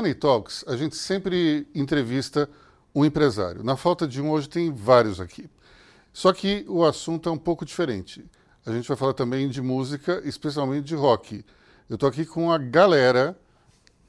Money 0.00 0.14
Talks, 0.14 0.64
a 0.66 0.78
gente 0.78 0.96
sempre 0.96 1.68
entrevista 1.74 2.48
um 2.94 3.04
empresário. 3.04 3.62
Na 3.62 3.76
falta 3.76 4.08
de 4.08 4.18
um, 4.18 4.30
hoje 4.30 4.48
tem 4.48 4.72
vários 4.72 5.20
aqui. 5.20 5.46
Só 6.10 6.32
que 6.32 6.64
o 6.66 6.86
assunto 6.86 7.28
é 7.28 7.32
um 7.32 7.36
pouco 7.36 7.66
diferente. 7.66 8.24
A 8.64 8.72
gente 8.72 8.88
vai 8.88 8.96
falar 8.96 9.12
também 9.12 9.46
de 9.46 9.60
música, 9.60 10.22
especialmente 10.24 10.86
de 10.86 10.94
rock. 10.94 11.44
Eu 11.86 11.96
estou 11.96 12.08
aqui 12.08 12.24
com 12.24 12.50
a 12.50 12.56
galera 12.56 13.38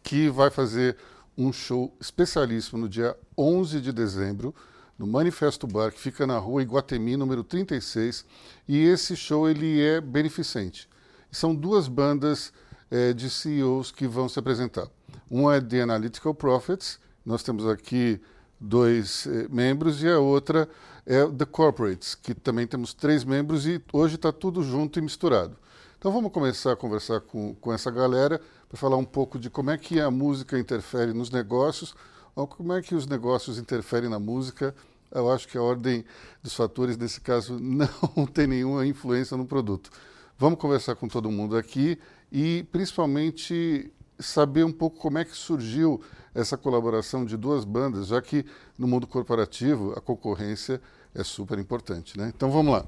que 0.01 0.29
vai 0.29 0.49
fazer 0.49 0.95
um 1.38 1.51
show 1.51 1.93
especialíssimo 1.99 2.79
no 2.79 2.87
dia 2.87 3.13
11 3.38 3.81
de 3.81 3.91
dezembro, 3.91 4.55
no 4.97 5.05
Manifesto 5.05 5.67
Bar, 5.67 5.91
que 5.91 5.99
fica 5.99 6.25
na 6.25 6.38
rua 6.38 6.61
Iguatemi, 6.61 7.17
número 7.17 7.44
36. 7.44 8.23
E 8.66 8.80
esse 8.80 9.13
show 9.17 9.49
ele 9.49 9.81
é 9.81 9.99
beneficente. 9.99 10.88
São 11.30 11.53
duas 11.53 11.89
bandas 11.89 12.53
é, 12.89 13.11
de 13.11 13.30
CEOs 13.30 13.91
que 13.91 14.08
vão 14.08 14.30
se 14.30 14.39
apresentar. 14.39 14.88
Um 15.34 15.49
é 15.49 15.62
The 15.62 15.84
Analytical 15.84 16.35
Profits, 16.35 16.99
nós 17.26 17.41
temos 17.41 17.66
aqui 17.66 18.20
dois 18.59 19.26
eh, 19.27 19.48
membros, 19.49 20.03
e 20.03 20.09
a 20.09 20.20
outra 20.20 20.67
é 21.05 21.26
The 21.26 21.45
Corporates, 21.45 22.16
que 22.16 22.34
também 22.35 22.67
temos 22.67 22.94
três 22.94 23.23
membros 23.23 23.66
e 23.66 23.81
hoje 23.94 24.16
está 24.16 24.30
tudo 24.34 24.62
junto 24.62 24.99
e 24.99 25.02
misturado. 25.02 25.55
Então 25.98 26.12
vamos 26.12 26.34
começar 26.34 26.73
a 26.73 26.75
conversar 26.75 27.22
com, 27.22 27.55
com 27.55 27.72
essa 27.72 27.89
galera 27.89 28.41
para 28.67 28.77
falar 28.77 28.98
um 28.98 29.05
pouco 29.05 29.39
de 29.39 29.49
como 29.49 29.70
é 29.70 29.77
que 29.77 30.02
a 30.02 30.12
música 30.12 30.59
interfere 30.59 31.13
nos 31.13 31.31
negócios, 31.31 31.95
ou 32.36 32.45
como 32.45 32.73
é 32.73 32.81
que 32.81 32.94
os 32.94 33.08
negócios 33.08 33.58
interferem 33.58 34.09
na 34.09 34.20
música. 34.20 34.75
Eu 35.09 35.31
acho 35.31 35.48
que 35.48 35.58
a 35.58 35.61
ordem 35.61 36.03
dos 36.44 36.53
fatores, 36.53 36.98
nesse 36.98 37.22
caso, 37.22 37.58
não 37.58 38.25
tem 38.25 38.48
nenhuma 38.48 38.86
influência 38.86 39.38
no 39.38 39.45
produto. 39.45 39.92
Vamos 40.38 40.59
conversar 40.59 40.95
com 40.95 41.08
todo 41.08 41.31
mundo 41.31 41.55
aqui 41.55 41.98
e, 42.30 42.67
principalmente, 42.70 43.94
saber 44.22 44.64
um 44.64 44.72
pouco 44.72 45.00
como 45.00 45.17
é 45.17 45.25
que 45.25 45.36
surgiu 45.36 46.02
essa 46.33 46.58
colaboração 46.58 47.25
de 47.25 47.36
duas 47.36 47.66
bandas, 47.66 48.08
já 48.08 48.22
que 48.22 48.45
no 48.77 48.88
mundo 48.88 49.05
corporativo 49.05 49.94
a 49.95 50.02
concorrência 50.02 50.81
é 51.14 51.23
super 51.23 51.59
importante. 51.59 52.17
Né? 52.17 52.31
Então 52.36 52.49
vamos 52.49 52.73
lá. 52.73 52.86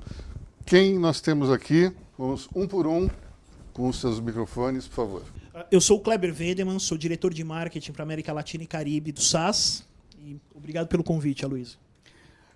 Quem 0.65 0.97
nós 0.97 1.19
temos 1.19 1.51
aqui? 1.51 1.91
Vamos 2.17 2.47
um 2.55 2.67
por 2.67 2.87
um 2.87 3.09
com 3.73 3.89
os 3.89 3.99
seus 3.99 4.19
microfones, 4.19 4.87
por 4.87 4.95
favor. 4.95 5.23
Eu 5.69 5.81
sou 5.81 5.97
o 5.97 5.99
Kleber 5.99 6.33
Vedeman, 6.33 6.79
sou 6.79 6.97
diretor 6.97 7.33
de 7.33 7.43
marketing 7.43 7.91
para 7.91 8.03
América 8.03 8.31
Latina 8.31 8.63
e 8.63 8.67
Caribe 8.67 9.11
do 9.11 9.21
SAS. 9.21 9.83
E 10.19 10.39
obrigado 10.55 10.87
pelo 10.87 11.03
convite, 11.03 11.43
Aloysio. 11.43 11.77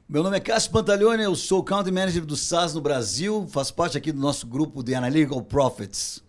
Meu 0.07 0.23
nome 0.23 0.37
é 0.37 0.39
Cássio 0.39 0.71
Pantaleone, 0.71 1.21
eu 1.21 1.35
sou 1.35 1.61
Country 1.61 1.91
Manager 1.91 2.25
do 2.25 2.37
SAS 2.37 2.73
no 2.73 2.79
Brasil, 2.79 3.45
faço 3.49 3.73
parte 3.73 3.97
aqui 3.97 4.09
do 4.09 4.21
nosso 4.21 4.47
grupo 4.47 4.81
de 4.81 4.95
Analytical 4.95 5.41
Profits. 5.41 6.23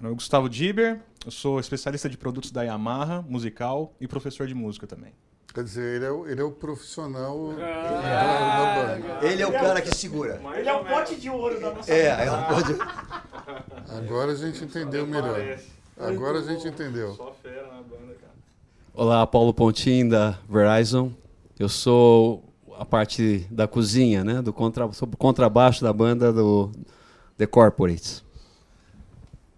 Meu 0.00 0.10
nome 0.10 0.14
é 0.14 0.18
Gustavo 0.18 0.48
Diber, 0.48 1.00
eu 1.26 1.30
sou 1.32 1.58
especialista 1.58 2.08
de 2.08 2.16
produtos 2.16 2.52
da 2.52 2.62
Yamaha, 2.62 3.20
musical 3.28 3.92
e 4.00 4.06
professor 4.06 4.46
de 4.46 4.54
música 4.54 4.86
também. 4.86 5.12
Quer 5.52 5.64
dizer, 5.64 5.96
ele 5.96 6.04
é 6.04 6.10
o, 6.12 6.26
ele 6.28 6.40
é 6.40 6.44
o 6.44 6.52
profissional 6.52 7.50
ah, 7.58 8.96
da, 9.00 9.08
banda. 9.08 9.26
Ele 9.26 9.42
é 9.42 9.46
o 9.46 9.50
cara 9.50 9.80
que 9.80 9.92
segura. 9.92 10.40
Ele 10.54 10.68
é 10.68 10.72
o 10.72 10.84
pote 10.84 11.16
de 11.16 11.28
ouro 11.28 11.60
da 11.60 11.74
nossa 11.74 11.92
É, 11.92 12.26
é 12.26 12.30
o 12.30 12.46
pote 12.46 12.74
de... 12.74 12.80
Agora 13.92 14.30
a 14.30 14.34
gente 14.36 14.62
entendeu 14.62 15.04
melhor. 15.04 15.58
Agora 15.98 16.38
a 16.38 16.42
gente 16.42 16.68
entendeu. 16.68 17.14
Só 17.16 17.34
fera 17.42 17.66
na 17.66 17.82
banda, 17.82 18.14
cara. 18.20 18.34
Olá, 18.94 19.26
Paulo 19.26 19.52
Pontin 19.52 20.06
da 20.06 20.38
Verizon. 20.48 21.12
Eu 21.58 21.68
sou 21.68 22.44
a 22.76 22.84
parte 22.84 23.48
da 23.50 23.66
cozinha, 23.66 24.22
né? 24.22 24.42
Do 24.42 24.52
contra, 24.52 24.92
sou 24.92 25.08
contrabaixo 25.18 25.82
da 25.82 25.92
banda 25.92 26.32
do 26.32 26.70
The 27.36 27.48
Corporates. 27.48 28.27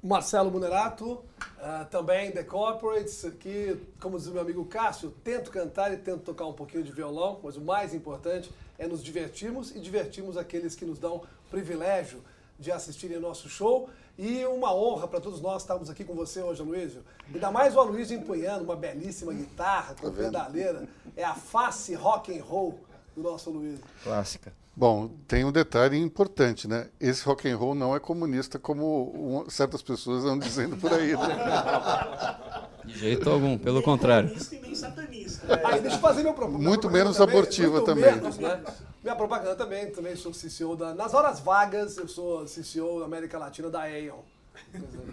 Marcelo 0.02 0.50
Munerato, 0.50 1.12
uh, 1.12 1.84
também 1.90 2.32
The 2.32 2.42
Corporates, 2.42 3.26
que, 3.38 3.78
como 4.00 4.16
diz 4.16 4.28
o 4.28 4.32
meu 4.32 4.40
amigo 4.40 4.64
Cássio, 4.64 5.10
tento 5.22 5.50
cantar 5.50 5.92
e 5.92 5.98
tento 5.98 6.22
tocar 6.22 6.46
um 6.46 6.54
pouquinho 6.54 6.82
de 6.82 6.90
violão, 6.90 7.38
mas 7.42 7.56
o 7.56 7.60
mais 7.60 7.92
importante 7.92 8.50
é 8.78 8.86
nos 8.86 9.04
divertirmos 9.04 9.76
e 9.76 9.78
divertirmos 9.78 10.38
aqueles 10.38 10.74
que 10.74 10.86
nos 10.86 10.98
dão 10.98 11.22
privilégio 11.50 12.22
de 12.58 12.72
assistirem 12.72 13.16
ao 13.16 13.22
nosso 13.22 13.46
show. 13.50 13.90
E 14.16 14.44
uma 14.46 14.74
honra 14.74 15.06
para 15.06 15.20
todos 15.20 15.40
nós 15.40 15.62
estarmos 15.62 15.90
aqui 15.90 16.02
com 16.02 16.14
você 16.14 16.42
hoje, 16.42 16.62
Aloysio. 16.62 17.02
Ainda 17.32 17.50
mais 17.50 17.76
o 17.76 17.80
Aloysio 17.80 18.18
empunhando 18.18 18.64
uma 18.64 18.76
belíssima 18.76 19.34
guitarra 19.34 19.94
com 20.00 20.10
tá 20.10 20.16
pedaleira. 20.16 20.88
É 21.14 21.24
a 21.24 21.34
face 21.34 21.94
rock 21.94 22.38
and 22.38 22.42
roll 22.42 22.80
do 23.16 23.22
nosso 23.22 23.50
Aloysio. 23.50 23.80
Clássica. 24.02 24.52
Bom, 24.74 25.10
tem 25.26 25.44
um 25.44 25.52
detalhe 25.52 25.98
importante, 25.98 26.66
né? 26.66 26.88
Esse 27.00 27.24
rock 27.24 27.48
and 27.48 27.56
roll 27.56 27.74
não 27.74 27.94
é 27.94 28.00
comunista 28.00 28.58
como 28.58 29.44
certas 29.48 29.82
pessoas 29.82 30.24
andam 30.24 30.38
dizendo 30.38 30.76
por 30.76 30.92
aí. 30.92 31.12
Né? 31.14 32.70
De 32.86 32.98
jeito 32.98 33.28
algum, 33.28 33.58
pelo 33.58 33.82
contrário. 33.82 34.34
E 34.52 34.56
nem 34.56 34.74
satanista. 34.74 35.52
É. 35.52 35.66
Aí 35.66 35.80
deixa 35.80 35.96
eu 35.96 36.00
fazer 36.00 36.22
meu 36.22 36.32
propósito. 36.32 36.62
Muito 36.62 36.90
menos 36.90 37.16
também, 37.16 37.36
abortiva 37.36 37.72
muito 37.72 37.84
também. 37.84 38.14
Menos, 38.14 38.38
né? 38.38 38.62
Minha 39.02 39.16
propaganda 39.16 39.54
também, 39.54 39.90
também 39.90 40.16
sou 40.16 40.32
CCO 40.32 40.76
da. 40.76 40.94
Nas 40.94 41.12
horas 41.12 41.40
vagas, 41.40 41.98
eu 41.98 42.08
sou 42.08 42.44
CCO 42.46 43.00
da 43.00 43.04
América 43.04 43.38
Latina 43.38 43.68
da 43.68 43.82
Aeon. 43.82 44.18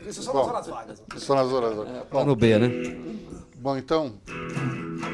Isso 0.07 0.23
só 0.23 0.31
Bom, 0.31 0.39
nas 0.39 0.47
horas 0.47 0.67
vagas. 0.67 1.03
Só 1.17 1.35
nas 1.35 1.51
horas 1.51 1.75
vagas. 1.75 1.95
É, 1.97 1.99
plano 2.01 2.35
B, 2.35 2.57
né? 2.57 2.69
Bom, 3.57 3.77
então. 3.77 4.13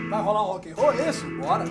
Vai 0.09 0.22
rolar 0.22 0.43
um 0.43 0.47
rock 0.47 0.69
and 0.69 0.75
roll? 0.75 0.91
É 0.91 1.09
isso? 1.09 1.25
Bora! 1.39 1.66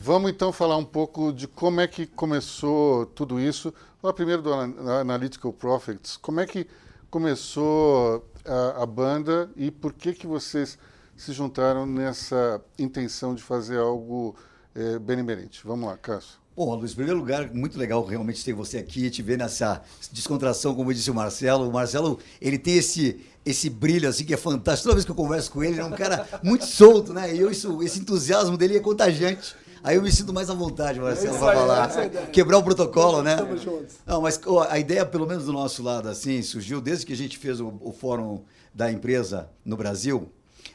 Vamos 0.00 0.30
então 0.30 0.52
falar 0.52 0.76
um 0.76 0.84
pouco 0.84 1.32
de 1.32 1.48
como 1.48 1.80
é 1.80 1.88
que 1.88 2.06
começou 2.06 3.04
tudo 3.04 3.40
isso. 3.40 3.74
Falar 4.00 4.14
primeiro 4.14 4.40
do 4.40 4.54
Analytical 4.54 5.52
Profits. 5.52 6.16
Como 6.16 6.38
é 6.38 6.46
que 6.46 6.68
começou 7.10 8.24
a, 8.44 8.84
a, 8.84 8.86
banda 8.86 9.50
e 9.56 9.72
por 9.72 9.92
que 9.92 10.12
que 10.12 10.24
vocês 10.24 10.78
se 11.16 11.32
juntaram 11.32 11.84
nessa 11.84 12.62
intenção 12.78 13.34
de 13.34 13.42
fazer 13.42 13.78
algo 13.78 14.36
é, 14.72 15.00
benemerente? 15.00 15.62
Vamos 15.64 15.88
lá, 15.88 15.96
Cássio. 15.96 16.38
Bom, 16.56 16.72
Luiz, 16.76 16.92
em 16.92 16.94
primeiro 16.94 17.18
lugar, 17.18 17.52
muito 17.52 17.76
legal 17.76 18.04
realmente 18.04 18.44
ter 18.44 18.52
você 18.52 18.78
aqui 18.78 19.06
e 19.06 19.10
te 19.10 19.20
ver 19.20 19.36
nessa 19.36 19.82
descontração, 20.12 20.76
como 20.76 20.94
disse 20.94 21.10
o 21.10 21.14
Marcelo. 21.14 21.68
O 21.68 21.72
Marcelo, 21.72 22.20
ele 22.40 22.58
tem 22.58 22.76
esse, 22.78 23.20
esse 23.44 23.68
brilho 23.68 24.08
assim 24.08 24.24
que 24.24 24.32
é 24.32 24.36
fantástico. 24.36 24.84
Toda 24.84 24.94
vez 24.94 25.04
que 25.04 25.10
eu 25.10 25.16
converso 25.16 25.50
com 25.50 25.62
ele, 25.62 25.74
ele 25.74 25.80
é 25.80 25.84
um 25.84 25.90
cara 25.90 26.26
muito 26.42 26.66
solto, 26.66 27.12
né? 27.12 27.34
E 27.34 27.40
eu, 27.40 27.50
isso, 27.50 27.82
esse 27.82 27.98
entusiasmo 27.98 28.56
dele 28.56 28.76
é 28.76 28.80
contagiante. 28.80 29.56
Aí 29.82 29.96
eu 29.96 30.02
me 30.02 30.10
sinto 30.10 30.32
mais 30.32 30.50
à 30.50 30.54
vontade, 30.54 31.00
Marcelo, 31.00 31.36
é 31.36 31.38
para 31.38 31.54
falar. 31.54 31.98
É 31.98 32.26
Quebrar 32.26 32.58
o 32.58 32.62
protocolo, 32.62 33.22
né? 33.22 33.32
Estamos 33.32 33.62
juntos. 33.62 33.96
Não, 34.06 34.20
mas 34.20 34.40
a 34.68 34.78
ideia, 34.78 35.04
pelo 35.06 35.26
menos 35.26 35.44
do 35.44 35.52
nosso 35.52 35.82
lado, 35.82 36.08
assim, 36.08 36.42
surgiu 36.42 36.80
desde 36.80 37.06
que 37.06 37.12
a 37.12 37.16
gente 37.16 37.38
fez 37.38 37.60
o, 37.60 37.74
o 37.80 37.92
fórum 37.92 38.42
da 38.74 38.90
empresa 38.90 39.50
no 39.64 39.76
Brasil. 39.76 40.30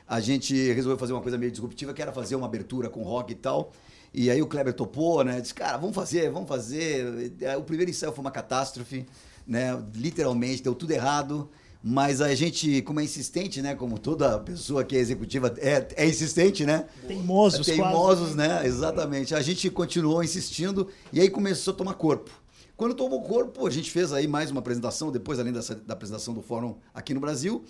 A 0.07 0.19
gente 0.19 0.53
resolveu 0.73 0.97
fazer 0.97 1.13
uma 1.13 1.21
coisa 1.21 1.37
meio 1.37 1.51
disruptiva, 1.51 1.93
que 1.93 2.01
era 2.01 2.11
fazer 2.11 2.35
uma 2.35 2.45
abertura 2.45 2.89
com 2.89 3.03
rock 3.03 3.31
e 3.31 3.35
tal. 3.35 3.71
E 4.13 4.29
aí 4.29 4.41
o 4.41 4.47
Kleber 4.47 4.73
topou, 4.73 5.23
né? 5.23 5.41
Disse, 5.41 5.53
cara, 5.53 5.77
vamos 5.77 5.95
fazer, 5.95 6.29
vamos 6.29 6.47
fazer. 6.47 7.33
O 7.57 7.63
primeiro 7.63 7.89
ensaio 7.89 8.11
foi 8.11 8.21
uma 8.21 8.31
catástrofe, 8.31 9.05
né? 9.47 9.81
Literalmente, 9.95 10.61
deu 10.61 10.75
tudo 10.75 10.91
errado. 10.91 11.49
Mas 11.85 12.21
a 12.21 12.33
gente, 12.33 12.81
como 12.83 13.01
é 13.01 13.03
insistente, 13.03 13.61
né? 13.61 13.75
Como 13.75 13.99
toda 13.99 14.39
pessoa 14.39 14.85
que 14.85 14.95
é 14.95 14.99
executiva 14.99 15.53
é, 15.57 15.85
é 15.97 16.07
insistente, 16.07 16.65
né? 16.65 16.85
Teimosos, 17.05 17.65
Teimosos, 17.65 18.35
quase. 18.35 18.37
né? 18.37 18.65
Exatamente. 18.65 19.35
A 19.35 19.41
gente 19.41 19.69
continuou 19.69 20.23
insistindo 20.23 20.87
e 21.11 21.19
aí 21.19 21.29
começou 21.29 21.73
a 21.73 21.75
tomar 21.77 21.95
corpo. 21.95 22.31
Quando 22.77 22.95
tomou 22.95 23.21
corpo, 23.21 23.67
a 23.67 23.69
gente 23.69 23.91
fez 23.91 24.13
aí 24.13 24.27
mais 24.29 24.49
uma 24.49 24.61
apresentação, 24.61 25.11
depois, 25.11 25.39
além 25.39 25.51
dessa, 25.51 25.75
da 25.75 25.93
apresentação 25.93 26.33
do 26.33 26.41
fórum 26.41 26.77
aqui 26.93 27.13
no 27.13 27.19
Brasil. 27.19 27.65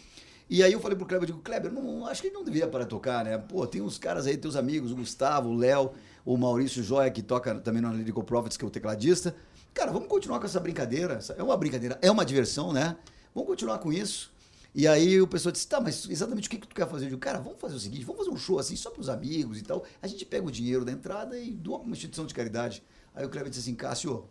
E 0.47 0.62
aí 0.62 0.72
eu 0.72 0.80
falei 0.80 0.95
pro 0.95 1.07
Kleber, 1.07 1.24
eu 1.28 1.34
digo, 1.34 1.41
Kleber, 1.44 1.72
não, 1.72 2.06
acho 2.06 2.22
que 2.22 2.28
ele 2.28 2.35
não 2.35 2.44
deveria 2.44 2.68
parar 2.68 2.84
de 2.84 2.91
tocar, 2.91 3.25
né? 3.25 3.36
Pô, 3.39 3.66
tem 3.66 3.81
uns 3.81 3.98
caras 3.98 4.27
aí, 4.27 4.38
teus 4.38 4.56
amigos, 4.56 4.92
o 4.92 4.95
Gustavo, 4.95 5.50
o 5.50 5.56
Léo, 5.56 5.92
o 6.24 6.38
Maurício 6.38 6.83
Joia, 6.83 7.09
que 7.09 7.24
toca 7.24 7.56
também 7.56 7.81
no 7.81 7.88
Analytical 7.88 8.24
Profits, 8.24 8.57
que 8.57 8.63
é 8.63 8.68
o 8.68 8.71
tecladista. 8.71 9.36
Cara, 9.74 9.92
vamos 9.92 10.07
continuar 10.07 10.39
com 10.39 10.45
essa 10.45 10.59
brincadeira. 10.59 11.18
É 11.36 11.42
uma 11.42 11.57
brincadeira, 11.57 11.98
é 12.00 12.12
uma 12.12 12.24
diversão, 12.24 12.71
né? 12.71 12.95
Vamos 13.33 13.50
continuar 13.50 13.80
com 13.80 13.91
isso. 13.91 14.31
E 14.75 14.88
aí 14.88 15.21
o 15.21 15.27
pessoal 15.27 15.51
disse, 15.51 15.68
tá, 15.68 15.80
mas 15.80 16.09
exatamente 16.09 16.47
o 16.47 16.51
que, 16.51 16.57
que 16.57 16.68
tu 16.68 16.74
quer 16.74 16.89
fazer? 16.89 17.06
Eu 17.06 17.09
digo, 17.09 17.21
cara, 17.21 17.39
vamos 17.39 17.59
fazer 17.59 17.75
o 17.75 17.80
seguinte, 17.80 18.03
vamos 18.03 18.25
fazer 18.25 18.35
um 18.35 18.38
show 18.38 18.57
assim, 18.57 18.75
só 18.75 18.89
para 18.89 19.01
os 19.01 19.09
amigos 19.09 19.59
e 19.59 19.62
tal. 19.62 19.83
A 20.01 20.07
gente 20.07 20.25
pega 20.25 20.45
o 20.45 20.51
dinheiro 20.51 20.83
da 20.83 20.91
entrada 20.91 21.39
e 21.39 21.51
doa 21.51 21.77
para 21.77 21.85
uma 21.85 21.95
instituição 21.95 22.25
de 22.25 22.33
caridade. 22.33 22.81
Aí 23.13 23.24
o 23.24 23.30
Kleber 23.30 23.51
disse 23.51 23.62
assim, 23.62 23.75
Cássio, 23.75 24.25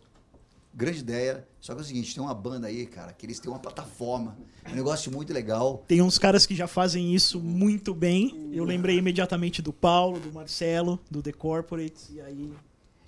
grande 0.73 0.99
ideia, 0.99 1.47
só 1.61 1.73
que 1.73 1.79
é 1.79 1.83
o 1.83 1.85
seguinte, 1.85 2.13
tem 2.13 2.21
uma 2.21 2.33
banda 2.33 2.67
aí, 2.67 2.85
cara, 2.85 3.13
que 3.13 3.25
eles 3.25 3.39
têm 3.39 3.49
uma 3.49 3.59
plataforma, 3.59 4.37
um 4.69 4.75
negócio 4.75 5.09
muito 5.11 5.31
legal. 5.31 5.81
Tem 5.87 6.01
uns 6.01 6.17
caras 6.17 6.45
que 6.45 6.55
já 6.55 6.67
fazem 6.67 7.15
isso 7.15 7.39
muito 7.39 7.93
bem. 7.93 8.49
Eu 8.51 8.65
lembrei 8.65 8.97
imediatamente 8.97 9.61
do 9.61 9.71
Paulo, 9.71 10.19
do 10.19 10.33
Marcelo, 10.33 10.99
do 11.09 11.21
The 11.21 11.31
Corporate, 11.31 12.11
e 12.11 12.19
aí... 12.19 12.51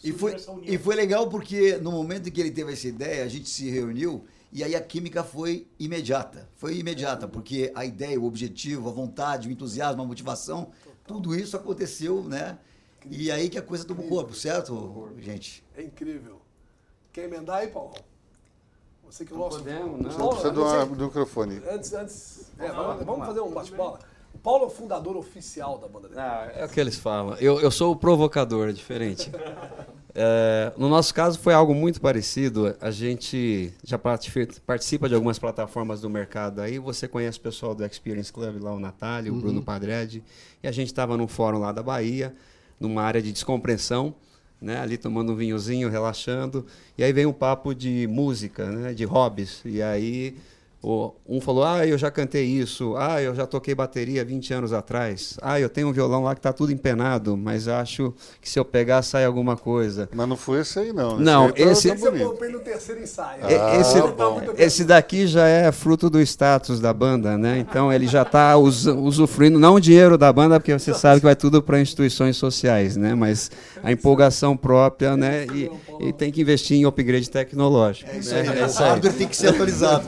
E 0.03 0.11
foi, 0.13 0.35
e 0.63 0.77
foi 0.77 0.93
legal 0.95 1.27
porque 1.29 1.77
no 1.77 1.91
momento 1.91 2.29
em 2.29 2.31
que 2.31 2.39
ele 2.39 2.51
teve 2.51 2.71
essa 2.71 2.87
ideia, 2.87 3.23
a 3.23 3.27
gente 3.27 3.49
se 3.49 3.67
reuniu 3.71 4.23
e 4.51 4.63
aí 4.63 4.75
a 4.75 4.81
química 4.81 5.23
foi 5.23 5.67
imediata. 5.79 6.49
Foi 6.55 6.77
imediata, 6.77 7.27
porque 7.27 7.71
a 7.75 7.85
ideia, 7.85 8.19
o 8.19 8.25
objetivo, 8.25 8.89
a 8.89 8.91
vontade, 8.91 9.47
o 9.47 9.51
entusiasmo, 9.51 10.01
a 10.01 10.05
motivação, 10.05 10.71
tudo 11.05 11.35
isso 11.35 11.55
aconteceu, 11.55 12.23
né? 12.23 12.57
E 13.09 13.29
aí 13.29 13.49
que 13.49 13.57
a 13.57 13.61
coisa 13.61 13.85
tomou 13.85 14.07
corpo, 14.07 14.33
certo, 14.33 15.13
gente? 15.19 15.63
É 15.75 15.83
incrível. 15.83 16.41
Quer 17.13 17.25
emendar 17.25 17.57
aí, 17.57 17.67
Paulo? 17.67 17.93
Você 19.05 19.23
que 19.23 19.31
é 19.31 19.35
o 19.35 19.39
nosso. 19.39 19.59
Podemos, 19.59 20.01
não. 20.01 20.17
Não 20.17 20.29
precisa 20.29 20.51
do, 20.51 20.95
do 20.95 21.05
microfone. 21.05 21.61
Antes, 21.69 21.93
antes. 21.93 22.51
É, 22.57 22.71
vamos, 22.71 23.05
vamos 23.05 23.25
fazer 23.27 23.39
um 23.41 23.51
bate-bola. 23.51 23.99
Paulo 24.45 24.63
é 24.65 24.67
o 24.67 24.69
fundador 24.69 25.17
oficial 25.17 25.79
da 25.79 25.87
banda 25.87 26.09
Ah, 26.15 26.51
é 26.55 26.65
o 26.65 26.69
que 26.69 26.79
eles 26.79 26.95
falam. 26.95 27.35
Eu, 27.39 27.59
eu 27.59 27.71
sou 27.71 27.91
o 27.93 27.95
provocador, 27.95 28.69
é 28.69 28.71
diferente. 28.71 29.31
É, 30.17 30.71
no 30.77 30.87
nosso 30.87 31.13
caso 31.13 31.37
foi 31.37 31.53
algo 31.53 31.75
muito 31.75 31.99
parecido. 31.99 32.73
A 32.79 32.89
gente 32.89 33.73
já 33.83 33.99
parti- 33.99 34.47
participa 34.65 35.09
de 35.09 35.13
algumas 35.13 35.37
plataformas 35.37 35.99
do 35.99 36.09
mercado 36.09 36.61
aí. 36.61 36.79
Você 36.79 37.05
conhece 37.05 37.37
o 37.37 37.41
pessoal 37.41 37.75
do 37.75 37.85
Experience 37.85 38.31
Club 38.31 38.63
lá, 38.63 38.73
o 38.73 38.79
Natália, 38.79 39.29
o 39.29 39.35
Bruno 39.35 39.61
Padred. 39.61 40.23
E 40.63 40.67
a 40.69 40.71
gente 40.71 40.87
estava 40.87 41.17
num 41.17 41.27
fórum 41.27 41.59
lá 41.59 41.73
da 41.73 41.83
Bahia, 41.83 42.33
numa 42.79 43.01
área 43.03 43.21
de 43.21 43.29
descompressão, 43.33 44.15
né? 44.61 44.79
ali 44.79 44.97
tomando 44.97 45.33
um 45.33 45.35
vinhozinho, 45.35 45.89
relaxando. 45.89 46.65
E 46.97 47.03
aí 47.03 47.11
veio 47.11 47.27
um 47.27 47.33
papo 47.33 47.75
de 47.75 48.07
música, 48.07 48.71
né? 48.71 48.93
de 48.93 49.03
hobbies. 49.03 49.61
E 49.65 49.81
aí 49.81 50.37
um 50.83 51.41
falou: 51.41 51.63
Ah, 51.63 51.85
eu 51.85 51.97
já 51.97 52.11
cantei 52.11 52.45
isso. 52.45 52.95
Ah, 52.97 53.21
eu 53.21 53.33
já 53.33 53.47
toquei 53.47 53.73
bateria 53.73 54.23
20 54.23 54.53
anos 54.53 54.73
atrás. 54.73 55.35
Ah, 55.41 55.59
eu 55.59 55.67
tenho 55.67 55.87
um 55.87 55.91
violão 55.91 56.23
lá 56.23 56.35
que 56.35 56.39
está 56.39 56.53
tudo 56.53 56.71
empenado, 56.71 57.35
mas 57.35 57.67
acho 57.67 58.13
que 58.39 58.47
se 58.47 58.59
eu 58.59 58.63
pegar 58.65 59.01
sai 59.01 59.25
alguma 59.25 59.57
coisa. 59.57 60.07
Mas 60.13 60.27
não 60.29 60.37
foi 60.37 60.61
esse 60.61 60.77
aí, 60.77 60.93
não. 60.93 61.19
Não, 61.19 61.45
aí 61.45 61.53
tá- 61.53 61.61
esse- 61.71 61.87
tá 61.89 61.95
Esse 61.95 62.05
eu 62.05 62.29
comprei 62.29 62.51
no 62.51 62.59
terceiro 62.59 63.01
ensaio. 63.01 63.41
Ah, 63.43 63.75
esse, 63.79 64.01
bom. 64.01 64.41
esse 64.57 64.83
daqui 64.83 65.25
já 65.25 65.47
é 65.47 65.71
fruto 65.71 66.09
do 66.09 66.21
status 66.21 66.79
da 66.79 66.93
banda, 66.93 67.37
né? 67.37 67.57
Então 67.57 67.91
ele 67.91 68.05
já 68.07 68.21
está 68.21 68.55
usufruindo, 68.57 69.57
não 69.57 69.75
o 69.75 69.79
dinheiro 69.79 70.17
da 70.17 70.31
banda, 70.31 70.59
porque 70.59 70.77
você 70.77 70.93
sabe 70.93 71.19
que 71.19 71.25
vai 71.25 71.35
tudo 71.35 71.63
para 71.63 71.79
instituições 71.81 72.37
sociais, 72.37 72.95
né? 72.95 73.15
Mas 73.15 73.49
a 73.83 73.91
empolgação 73.91 74.55
própria, 74.55 75.17
né? 75.17 75.45
E, 75.53 75.71
e 75.99 76.13
tem 76.13 76.31
que 76.31 76.41
investir 76.41 76.77
em 76.77 76.85
upgrade 76.85 77.29
tecnológico. 77.29 78.09
É 78.11 78.17
isso 78.17 78.33
né? 78.33 78.41
aí. 78.41 78.47
É 78.59 78.63
aí. 78.65 78.71
hardware 78.71 79.13
tem 79.13 79.27
que 79.27 79.35
ser 79.35 79.47
atualizado. 79.47 80.05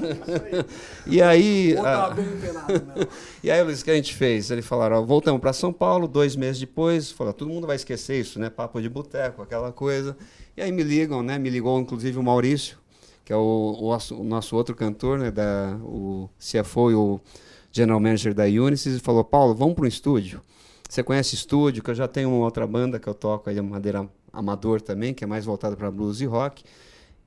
E 1.05 1.21
aí. 1.21 1.75
Ou 1.77 1.85
a- 1.85 2.07
tá 2.09 2.09
bem 2.15 2.25
empenado, 2.25 2.73
né? 2.85 3.07
E 3.43 3.51
aí, 3.51 3.63
Luiz, 3.63 3.81
o 3.81 3.85
que 3.85 3.91
a 3.91 3.95
gente 3.95 4.13
fez? 4.13 4.51
Eles 4.51 4.65
falaram, 4.65 4.97
ó, 4.97 5.01
voltamos 5.01 5.39
para 5.39 5.53
São 5.53 5.71
Paulo, 5.71 6.07
dois 6.07 6.35
meses 6.35 6.59
depois, 6.59 7.11
falou, 7.11 7.31
todo 7.33 7.49
mundo 7.49 7.65
vai 7.67 7.75
esquecer 7.75 8.19
isso, 8.19 8.39
né? 8.39 8.49
Papo 8.49 8.81
de 8.81 8.89
boteco, 8.89 9.41
aquela 9.41 9.71
coisa. 9.71 10.17
E 10.55 10.61
aí 10.61 10.71
me 10.71 10.83
ligam, 10.83 11.21
né? 11.23 11.37
Me 11.37 11.49
ligou, 11.49 11.79
inclusive, 11.79 12.17
o 12.17 12.23
Maurício, 12.23 12.77
que 13.23 13.31
é 13.31 13.35
o, 13.35 13.77
o 13.79 13.89
nosso, 13.89 14.15
o 14.15 14.23
nosso 14.23 14.55
outro 14.55 14.75
cantor, 14.75 15.19
né? 15.19 15.31
Da, 15.31 15.77
o 15.83 16.29
CFO 16.39 16.91
e 16.91 16.95
o 16.95 17.19
General 17.71 17.99
Manager 17.99 18.33
da 18.33 18.45
Unisys, 18.45 18.97
e 18.97 18.99
falou, 18.99 19.23
Paulo, 19.23 19.53
vamos 19.53 19.75
para 19.75 19.85
um 19.85 19.87
estúdio. 19.87 20.41
Você 20.89 21.03
conhece 21.03 21.35
estúdio, 21.35 21.83
que 21.83 21.89
eu 21.91 21.95
já 21.95 22.07
tenho 22.07 22.29
uma 22.29 22.43
outra 22.45 22.65
banda 22.65 22.97
que 22.99 23.07
eu 23.07 23.13
toco 23.13 23.49
aí, 23.49 23.59
a 23.59 23.63
Madeira 23.63 24.07
Amador 24.33 24.81
também, 24.81 25.13
que 25.13 25.23
é 25.23 25.27
mais 25.27 25.45
voltada 25.45 25.75
para 25.75 25.91
blues 25.91 26.21
e 26.21 26.25
rock. 26.25 26.63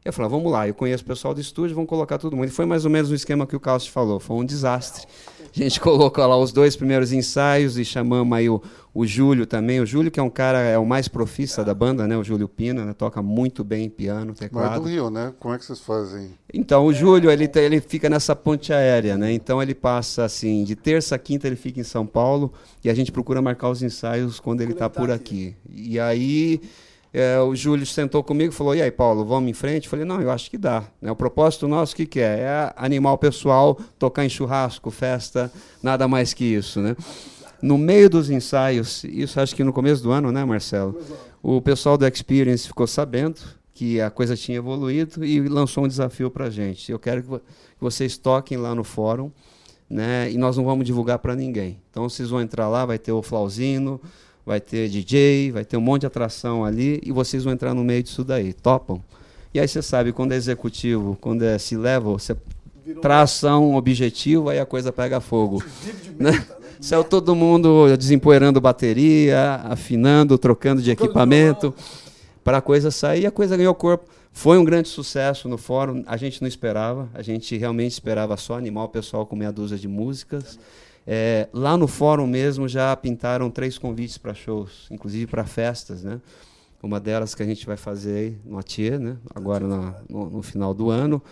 Eu 0.02 0.12
falei, 0.14 0.30
vamos 0.30 0.50
lá, 0.50 0.66
eu 0.66 0.72
conheço 0.72 1.02
o 1.02 1.06
pessoal 1.06 1.34
do 1.34 1.40
estúdio, 1.42 1.74
vamos 1.74 1.88
colocar 1.88 2.16
todo 2.16 2.34
mundo. 2.34 2.48
E 2.48 2.50
foi 2.50 2.64
mais 2.64 2.86
ou 2.86 2.90
menos 2.90 3.10
o 3.10 3.14
esquema 3.14 3.46
que 3.46 3.54
o 3.54 3.60
Carlos 3.60 3.86
falou, 3.86 4.18
foi 4.18 4.34
um 4.36 4.44
desastre. 4.44 5.06
A 5.54 5.58
gente 5.62 5.78
colocou 5.80 6.26
lá 6.26 6.38
os 6.38 6.52
dois 6.52 6.74
primeiros 6.74 7.12
ensaios 7.12 7.76
e 7.76 7.84
chamamos 7.84 8.38
aí 8.38 8.48
o, 8.48 8.62
o 8.94 9.06
Júlio 9.06 9.44
também. 9.46 9.78
O 9.78 9.84
Júlio, 9.84 10.10
que 10.10 10.18
é 10.18 10.22
um 10.22 10.30
cara, 10.30 10.60
é 10.60 10.78
o 10.78 10.86
mais 10.86 11.06
profissa 11.06 11.62
da 11.62 11.74
banda, 11.74 12.06
né? 12.06 12.16
O 12.16 12.24
Júlio 12.24 12.48
Pina, 12.48 12.84
né? 12.86 12.94
Toca 12.94 13.20
muito 13.20 13.62
bem 13.62 13.90
piano, 13.90 14.28
Mas 14.28 14.40
é 14.40 14.44
teclado. 14.44 14.80
do 14.84 14.88
Rio, 14.88 15.10
né? 15.10 15.34
Como 15.38 15.52
é 15.52 15.58
que 15.58 15.66
vocês 15.66 15.80
fazem? 15.80 16.30
Então, 16.54 16.86
o 16.86 16.94
Júlio, 16.94 17.30
ele, 17.30 17.46
te- 17.46 17.58
ele 17.60 17.78
fica 17.80 18.08
nessa 18.08 18.34
ponte 18.34 18.72
aérea, 18.72 19.18
né? 19.18 19.30
Então, 19.32 19.62
ele 19.62 19.74
passa, 19.74 20.24
assim, 20.24 20.64
de 20.64 20.74
terça 20.74 21.14
a 21.16 21.18
quinta 21.18 21.46
ele 21.46 21.56
fica 21.56 21.78
em 21.78 21.84
São 21.84 22.06
Paulo 22.06 22.52
e 22.82 22.88
a 22.88 22.94
gente 22.94 23.12
procura 23.12 23.42
marcar 23.42 23.68
os 23.68 23.82
ensaios 23.82 24.40
quando 24.40 24.62
ele 24.62 24.72
está 24.72 24.88
tá 24.88 24.98
por 25.00 25.10
aqui. 25.10 25.56
aqui. 25.66 25.90
E 25.92 26.00
aí, 26.00 26.60
é, 27.12 27.40
o 27.40 27.54
Júlio 27.56 27.84
sentou 27.84 28.22
comigo 28.22 28.52
e 28.52 28.56
falou, 28.56 28.74
e 28.74 28.80
aí, 28.80 28.90
Paulo, 28.90 29.24
vamos 29.24 29.50
em 29.50 29.52
frente? 29.52 29.84
Eu 29.84 29.90
falei, 29.90 30.04
não, 30.04 30.20
eu 30.20 30.30
acho 30.30 30.48
que 30.50 30.56
dá. 30.56 30.84
Né? 31.02 31.10
O 31.10 31.16
propósito 31.16 31.66
nosso, 31.66 31.92
o 31.92 31.96
que, 31.96 32.06
que 32.06 32.20
é? 32.20 32.40
É 32.40 32.72
animar 32.76 33.12
o 33.12 33.18
pessoal, 33.18 33.78
tocar 33.98 34.24
em 34.24 34.28
churrasco, 34.28 34.90
festa, 34.90 35.52
nada 35.82 36.06
mais 36.06 36.32
que 36.32 36.44
isso, 36.44 36.80
né? 36.80 36.96
No 37.60 37.76
meio 37.76 38.08
dos 38.08 38.30
ensaios, 38.30 39.04
isso 39.04 39.38
acho 39.38 39.54
que 39.54 39.62
no 39.62 39.72
começo 39.72 40.02
do 40.02 40.10
ano, 40.10 40.32
né, 40.32 40.44
Marcelo? 40.44 40.98
O 41.42 41.60
pessoal 41.60 41.98
do 41.98 42.06
Experience 42.06 42.66
ficou 42.66 42.86
sabendo 42.86 43.40
que 43.74 44.00
a 44.00 44.10
coisa 44.10 44.36
tinha 44.36 44.58
evoluído 44.58 45.24
e 45.24 45.40
lançou 45.48 45.84
um 45.84 45.88
desafio 45.88 46.30
para 46.30 46.48
gente. 46.48 46.90
Eu 46.92 46.98
quero 46.98 47.22
que 47.22 47.40
vocês 47.78 48.16
toquem 48.16 48.56
lá 48.56 48.74
no 48.74 48.84
fórum, 48.84 49.30
né? 49.88 50.30
E 50.30 50.38
nós 50.38 50.56
não 50.56 50.64
vamos 50.64 50.86
divulgar 50.86 51.18
para 51.18 51.34
ninguém. 51.34 51.82
Então 51.90 52.08
vocês 52.08 52.30
vão 52.30 52.40
entrar 52.40 52.68
lá, 52.68 52.86
vai 52.86 52.98
ter 52.98 53.12
o 53.12 53.22
Flauzino, 53.22 54.00
vai 54.50 54.60
ter 54.60 54.88
DJ, 54.88 55.52
vai 55.52 55.64
ter 55.64 55.76
um 55.76 55.80
monte 55.80 56.00
de 56.00 56.06
atração 56.08 56.64
ali 56.64 57.00
e 57.04 57.12
vocês 57.12 57.44
vão 57.44 57.52
entrar 57.52 57.72
no 57.72 57.84
meio 57.84 58.02
disso 58.02 58.24
daí. 58.24 58.52
Topam? 58.52 59.00
E 59.54 59.60
aí 59.60 59.68
você 59.68 59.80
sabe, 59.80 60.12
quando 60.12 60.32
é 60.32 60.34
executivo, 60.34 61.16
quando 61.20 61.44
é 61.44 61.56
C-level, 61.56 62.18
você 62.18 62.36
Virou 62.84 63.00
traça 63.00 63.56
um 63.56 63.76
objetivo, 63.76 64.48
aí 64.48 64.58
a 64.58 64.66
coisa 64.66 64.90
pega 64.90 65.20
fogo. 65.20 65.62
Né? 66.18 66.32
meta, 66.32 66.58
né? 66.58 66.58
Saiu 66.80 67.04
todo 67.04 67.32
mundo 67.32 67.96
desempoeirando 67.96 68.60
bateria, 68.60 69.60
afinando, 69.64 70.36
trocando 70.36 70.82
de 70.82 70.90
equipamento, 70.90 71.72
para 72.42 72.58
a 72.58 72.60
coisa 72.60 72.90
sair. 72.90 73.22
E 73.22 73.26
a 73.26 73.30
coisa 73.30 73.56
ganhou 73.56 73.74
corpo. 73.74 74.10
Foi 74.32 74.58
um 74.58 74.64
grande 74.64 74.88
sucesso 74.88 75.48
no 75.48 75.56
fórum. 75.56 76.02
A 76.06 76.16
gente 76.16 76.42
não 76.42 76.48
esperava. 76.48 77.08
A 77.14 77.22
gente 77.22 77.56
realmente 77.56 77.92
esperava 77.92 78.36
só 78.36 78.58
animar 78.58 78.84
o 78.84 78.88
pessoal 78.88 79.24
com 79.24 79.36
meia 79.36 79.52
dúzia 79.52 79.78
de 79.78 79.86
músicas. 79.86 80.58
É, 80.58 80.60
lá 81.52 81.76
no 81.76 81.88
fórum 81.88 82.26
mesmo 82.26 82.68
já 82.68 82.94
pintaram 82.96 83.50
três 83.50 83.76
convites 83.78 84.16
para 84.18 84.32
shows, 84.34 84.86
inclusive 84.90 85.26
para 85.26 85.44
festas, 85.44 86.02
né? 86.04 86.20
Uma 86.82 86.98
delas 87.00 87.34
que 87.34 87.42
a 87.42 87.46
gente 87.46 87.66
vai 87.66 87.76
fazer 87.76 88.14
aí 88.16 88.36
no 88.44 88.58
Atier, 88.58 88.98
né? 88.98 89.16
Agora 89.34 89.66
na- 89.66 89.94
no, 90.08 90.30
no 90.30 90.42
final 90.42 90.72
do 90.72 90.88
ano. 90.88 91.22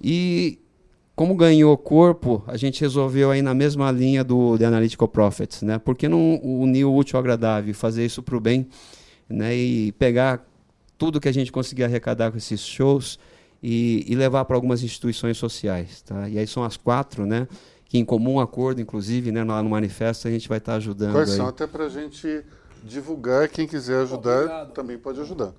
E 0.00 0.58
como 1.16 1.34
ganhou 1.34 1.76
corpo, 1.76 2.44
a 2.46 2.56
gente 2.56 2.80
resolveu 2.80 3.30
aí 3.30 3.42
na 3.42 3.52
mesma 3.54 3.90
linha 3.90 4.22
do 4.22 4.56
The 4.56 4.66
Analytical 4.66 5.08
Prophets, 5.08 5.62
né? 5.62 5.78
Por 5.78 5.96
que 5.96 6.08
não 6.08 6.36
unir 6.42 6.84
o 6.84 6.94
útil 6.94 7.16
ao 7.16 7.20
agradável, 7.20 7.74
fazer 7.74 8.04
isso 8.06 8.22
para 8.22 8.36
o 8.36 8.40
bem, 8.40 8.68
né? 9.28 9.56
E 9.56 9.90
pegar 9.92 10.46
tudo 10.96 11.20
que 11.20 11.28
a 11.28 11.32
gente 11.32 11.50
conseguir 11.50 11.84
arrecadar 11.84 12.30
com 12.30 12.38
esses 12.38 12.60
shows 12.60 13.18
e, 13.62 14.04
e 14.06 14.14
levar 14.14 14.44
para 14.44 14.56
algumas 14.56 14.82
instituições 14.84 15.36
sociais, 15.36 16.02
tá? 16.02 16.28
E 16.28 16.38
aí 16.38 16.46
são 16.46 16.62
as 16.62 16.76
quatro, 16.76 17.26
né? 17.26 17.48
Que 17.88 17.98
em 17.98 18.04
comum 18.04 18.38
acordo, 18.38 18.80
inclusive, 18.80 19.32
né? 19.32 19.42
Lá 19.42 19.62
no 19.62 19.70
manifesto 19.70 20.28
a 20.28 20.30
gente 20.30 20.48
vai 20.48 20.58
estar 20.58 20.74
ajudando. 20.74 21.12
Quais 21.12 21.30
aí. 21.30 21.36
são? 21.36 21.48
Até 21.48 21.66
para 21.66 21.84
a 21.84 21.88
gente 21.88 22.44
divulgar. 22.84 23.48
Quem 23.48 23.66
quiser 23.66 24.02
ajudar 24.02 24.36
Obrigado. 24.36 24.72
também 24.72 24.98
pode 24.98 25.20
ajudar. 25.20 25.52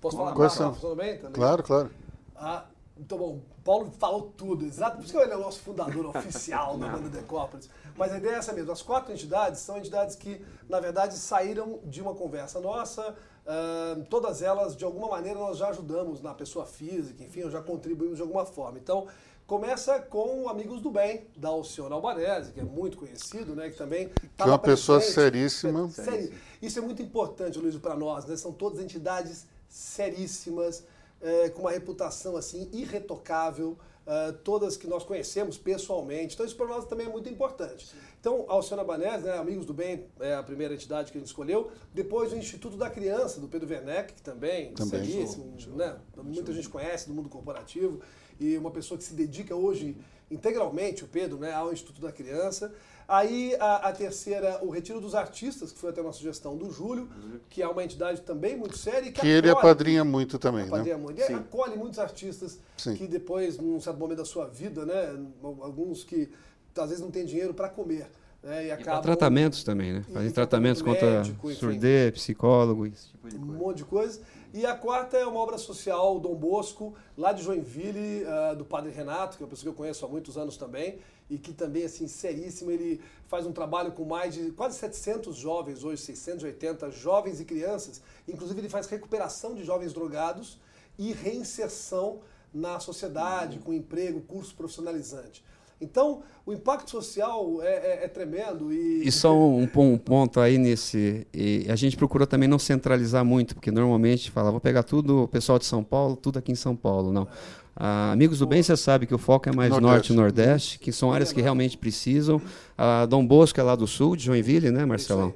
Posso 0.00 0.16
falar 0.16 0.32
Quais 0.32 0.52
tá, 0.52 0.58
são? 0.58 0.74
Funciona 0.74 0.96
bem 0.96 1.16
também? 1.16 1.32
Claro, 1.32 1.62
claro. 1.62 1.90
Ah, 2.36 2.64
então, 2.96 3.18
bom, 3.18 3.36
o 3.36 3.62
Paulo 3.64 3.90
falou 3.98 4.32
tudo, 4.36 4.64
exato. 4.64 4.96
Por 4.96 5.04
isso 5.04 5.12
que 5.12 5.18
ele 5.18 5.32
é 5.32 5.36
o 5.36 5.40
nosso 5.40 5.60
fundador 5.60 6.06
oficial 6.16 6.78
da 6.78 6.88
banda 6.88 7.08
Decópolis. 7.08 7.68
Mas 7.96 8.12
a 8.12 8.18
ideia 8.18 8.34
é 8.34 8.38
essa 8.38 8.52
mesmo. 8.52 8.70
As 8.70 8.82
quatro 8.82 9.12
entidades 9.12 9.60
são 9.60 9.78
entidades 9.78 10.14
que, 10.14 10.44
na 10.68 10.78
verdade, 10.78 11.14
saíram 11.14 11.80
de 11.84 12.00
uma 12.00 12.14
conversa 12.14 12.60
nossa. 12.60 13.14
ah, 13.46 13.96
todas 14.08 14.42
elas, 14.42 14.76
de 14.76 14.84
alguma 14.84 15.08
maneira, 15.08 15.38
nós 15.38 15.58
já 15.58 15.68
ajudamos 15.68 16.20
na 16.20 16.34
pessoa 16.34 16.66
física, 16.66 17.22
enfim, 17.22 17.48
já 17.50 17.60
contribuímos 17.60 18.16
de 18.16 18.22
alguma 18.22 18.44
forma. 18.44 18.78
Então, 18.78 19.06
começa 19.46 19.98
com 20.00 20.44
o 20.44 20.48
Amigos 20.48 20.80
do 20.80 20.90
Bem, 20.90 21.26
da 21.36 21.48
Alcione 21.48 21.92
Albanese, 21.92 22.52
que 22.52 22.60
é 22.60 22.64
muito 22.64 22.96
conhecido, 22.96 23.54
né? 23.54 23.70
Que 23.70 23.76
também 23.76 24.08
Que 24.36 24.42
é 24.42 24.46
uma 24.46 24.58
pessoa 24.58 24.98
presente. 24.98 25.14
seríssima. 25.14 25.88
Sério, 25.90 26.32
isso 26.62 26.78
é 26.78 26.82
muito 26.82 27.02
importante, 27.02 27.58
Luiz, 27.58 27.76
para 27.76 27.94
nós, 27.94 28.24
né? 28.24 28.36
São 28.36 28.52
todas 28.52 28.80
entidades 28.80 29.46
seríssimas, 29.68 30.84
eh, 31.20 31.50
com 31.50 31.62
uma 31.62 31.70
reputação 31.70 32.36
assim 32.36 32.68
irretocável, 32.72 33.76
eh, 34.06 34.32
todas 34.44 34.76
que 34.76 34.86
nós 34.86 35.02
conhecemos 35.02 35.56
pessoalmente. 35.56 36.34
Então 36.34 36.44
isso 36.44 36.56
para 36.56 36.66
nós 36.66 36.84
também 36.86 37.06
é 37.06 37.08
muito 37.08 37.28
importante. 37.28 37.86
Então, 38.20 38.44
a 38.48 38.52
Alciona 38.54 38.82
Banés, 38.82 39.22
né, 39.22 39.36
Amigos 39.36 39.66
do 39.66 39.74
Bem, 39.74 40.06
é 40.18 40.34
a 40.34 40.42
primeira 40.42 40.72
entidade 40.72 41.12
que 41.12 41.18
a 41.18 41.20
gente 41.20 41.28
escolheu. 41.28 41.70
Depois 41.92 42.32
o 42.32 42.36
Instituto 42.36 42.76
da 42.76 42.88
Criança, 42.88 43.38
do 43.40 43.48
Pedro 43.48 43.68
Werneck, 43.68 44.14
que 44.14 44.22
também, 44.22 44.72
Também. 44.72 45.04
seríssimo, 45.04 45.54
né? 45.76 45.96
Muita 46.22 46.52
gente 46.52 46.68
conhece 46.68 47.06
do 47.06 47.14
mundo 47.14 47.28
corporativo 47.28 48.00
e 48.40 48.56
uma 48.56 48.70
pessoa 48.70 48.96
que 48.96 49.04
se 49.04 49.12
dedica 49.14 49.54
hoje 49.54 49.96
integralmente, 50.30 51.04
o 51.04 51.06
Pedro, 51.06 51.38
né, 51.38 51.52
ao 51.52 51.72
Instituto 51.72 52.00
da 52.00 52.10
Criança. 52.10 52.74
Aí 53.06 53.54
a, 53.60 53.88
a 53.88 53.92
terceira, 53.92 54.58
o 54.62 54.70
Retiro 54.70 55.00
dos 55.00 55.14
Artistas, 55.14 55.70
que 55.72 55.78
foi 55.78 55.90
até 55.90 56.00
uma 56.00 56.12
sugestão 56.12 56.56
do 56.56 56.70
Júlio, 56.70 57.08
que 57.50 57.62
é 57.62 57.68
uma 57.68 57.84
entidade 57.84 58.22
também 58.22 58.56
muito 58.56 58.78
séria 58.78 59.08
e 59.08 59.12
que, 59.12 59.20
Que 59.20 59.26
ele 59.28 59.50
apadrinha 59.50 60.04
muito 60.04 60.38
também, 60.38 60.66
apadrinha 60.66 60.96
né? 60.96 61.02
muito. 61.02 61.20
E 61.20 61.22
acolhe 61.24 61.76
muitos 61.76 61.98
artistas 61.98 62.58
Sim. 62.76 62.94
que 62.96 63.06
depois, 63.06 63.58
num 63.58 63.80
certo 63.80 63.98
momento 63.98 64.18
da 64.18 64.24
sua 64.24 64.46
vida, 64.46 64.86
né, 64.86 65.14
alguns 65.60 66.02
que 66.02 66.30
às 66.76 66.88
vezes 66.88 67.02
não 67.02 67.10
têm 67.10 67.24
dinheiro 67.24 67.52
para 67.54 67.68
comer. 67.68 68.06
Né, 68.42 68.64
e 68.64 68.66
E 68.68 68.70
acabam 68.70 69.02
tratamentos 69.02 69.64
também, 69.64 69.92
né? 69.94 70.04
E 70.08 70.12
Fazem 70.12 70.30
tratamento 70.30 70.82
tratamentos 70.84 71.32
contra 71.32 71.54
surdez, 71.54 72.10
psicólogo, 72.12 72.86
esse 72.86 73.08
tipo 73.08 73.28
de 73.28 73.36
um 73.36 73.46
coisa. 73.46 73.58
monte 73.58 73.76
de 73.78 73.84
coisa. 73.84 74.20
E 74.52 74.64
a 74.66 74.74
quarta 74.74 75.16
é 75.16 75.26
uma 75.26 75.40
obra 75.40 75.56
social, 75.58 76.20
Dom 76.20 76.34
Bosco, 76.34 76.94
lá 77.16 77.32
de 77.32 77.42
Joinville, 77.42 78.24
ah, 78.26 78.54
do 78.54 78.64
Padre 78.64 78.92
Renato, 78.92 79.36
que 79.36 79.42
é 79.42 79.46
uma 79.46 79.50
pessoa 79.50 79.62
que 79.64 79.68
eu 79.68 79.74
conheço 79.74 80.04
há 80.04 80.08
muitos 80.08 80.36
anos 80.36 80.56
também, 80.56 80.98
e 81.30 81.38
que 81.38 81.52
também, 81.52 81.84
assim, 81.84 82.06
seríssimo, 82.06 82.70
ele 82.70 83.00
faz 83.28 83.46
um 83.46 83.52
trabalho 83.52 83.92
com 83.92 84.04
mais 84.04 84.34
de 84.34 84.50
quase 84.52 84.76
700 84.78 85.34
jovens 85.36 85.82
hoje, 85.82 86.02
680 86.02 86.90
jovens 86.90 87.40
e 87.40 87.44
crianças. 87.44 88.02
Inclusive, 88.28 88.60
ele 88.60 88.68
faz 88.68 88.86
recuperação 88.86 89.54
de 89.54 89.64
jovens 89.64 89.92
drogados 89.92 90.58
e 90.98 91.12
reinserção 91.12 92.20
na 92.52 92.78
sociedade, 92.78 93.58
com 93.58 93.72
emprego, 93.72 94.20
curso 94.20 94.54
profissionalizante. 94.54 95.42
Então, 95.80 96.22
o 96.46 96.52
impacto 96.52 96.88
social 96.90 97.60
é, 97.60 97.66
é- 97.66 98.04
é 98.04 98.08
tremendo. 98.08 98.72
E, 98.72 99.06
E 99.06 99.10
só 99.10 99.36
um, 99.36 99.62
um 99.62 99.98
ponto 99.98 100.38
aí 100.38 100.56
nesse. 100.56 101.26
a 101.68 101.74
gente 101.74 101.96
procurou 101.96 102.26
também 102.28 102.48
não 102.48 102.58
centralizar 102.60 103.24
muito, 103.24 103.54
porque 103.54 103.72
normalmente 103.72 104.30
fala, 104.30 104.52
vou 104.52 104.60
pegar 104.60 104.84
tudo, 104.84 105.24
o 105.24 105.28
pessoal 105.28 105.58
de 105.58 105.64
São 105.64 105.82
Paulo, 105.82 106.14
tudo 106.16 106.38
aqui 106.38 106.52
em 106.52 106.54
São 106.54 106.76
Paulo. 106.76 107.12
Não. 107.12 107.26
Ah, 107.76 108.12
Amigos 108.12 108.38
do 108.38 108.46
Bem, 108.46 108.62
você 108.62 108.76
sabe 108.76 109.06
que 109.06 109.14
o 109.14 109.18
foco 109.18 109.48
é 109.48 109.52
mais 109.52 109.70
Nordeste. 109.70 109.92
norte 109.92 110.12
e 110.12 110.16
nordeste, 110.16 110.78
que 110.78 110.92
são 110.92 111.12
áreas 111.12 111.32
que 111.32 111.40
realmente 111.42 111.76
precisam. 111.76 112.40
A 112.78 113.04
Dom 113.06 113.26
Bosco 113.26 113.58
é 113.58 113.62
lá 113.62 113.74
do 113.74 113.86
sul, 113.86 114.14
de 114.16 114.24
Joinville, 114.24 114.70
né, 114.70 114.84
Marcelão? 114.84 115.34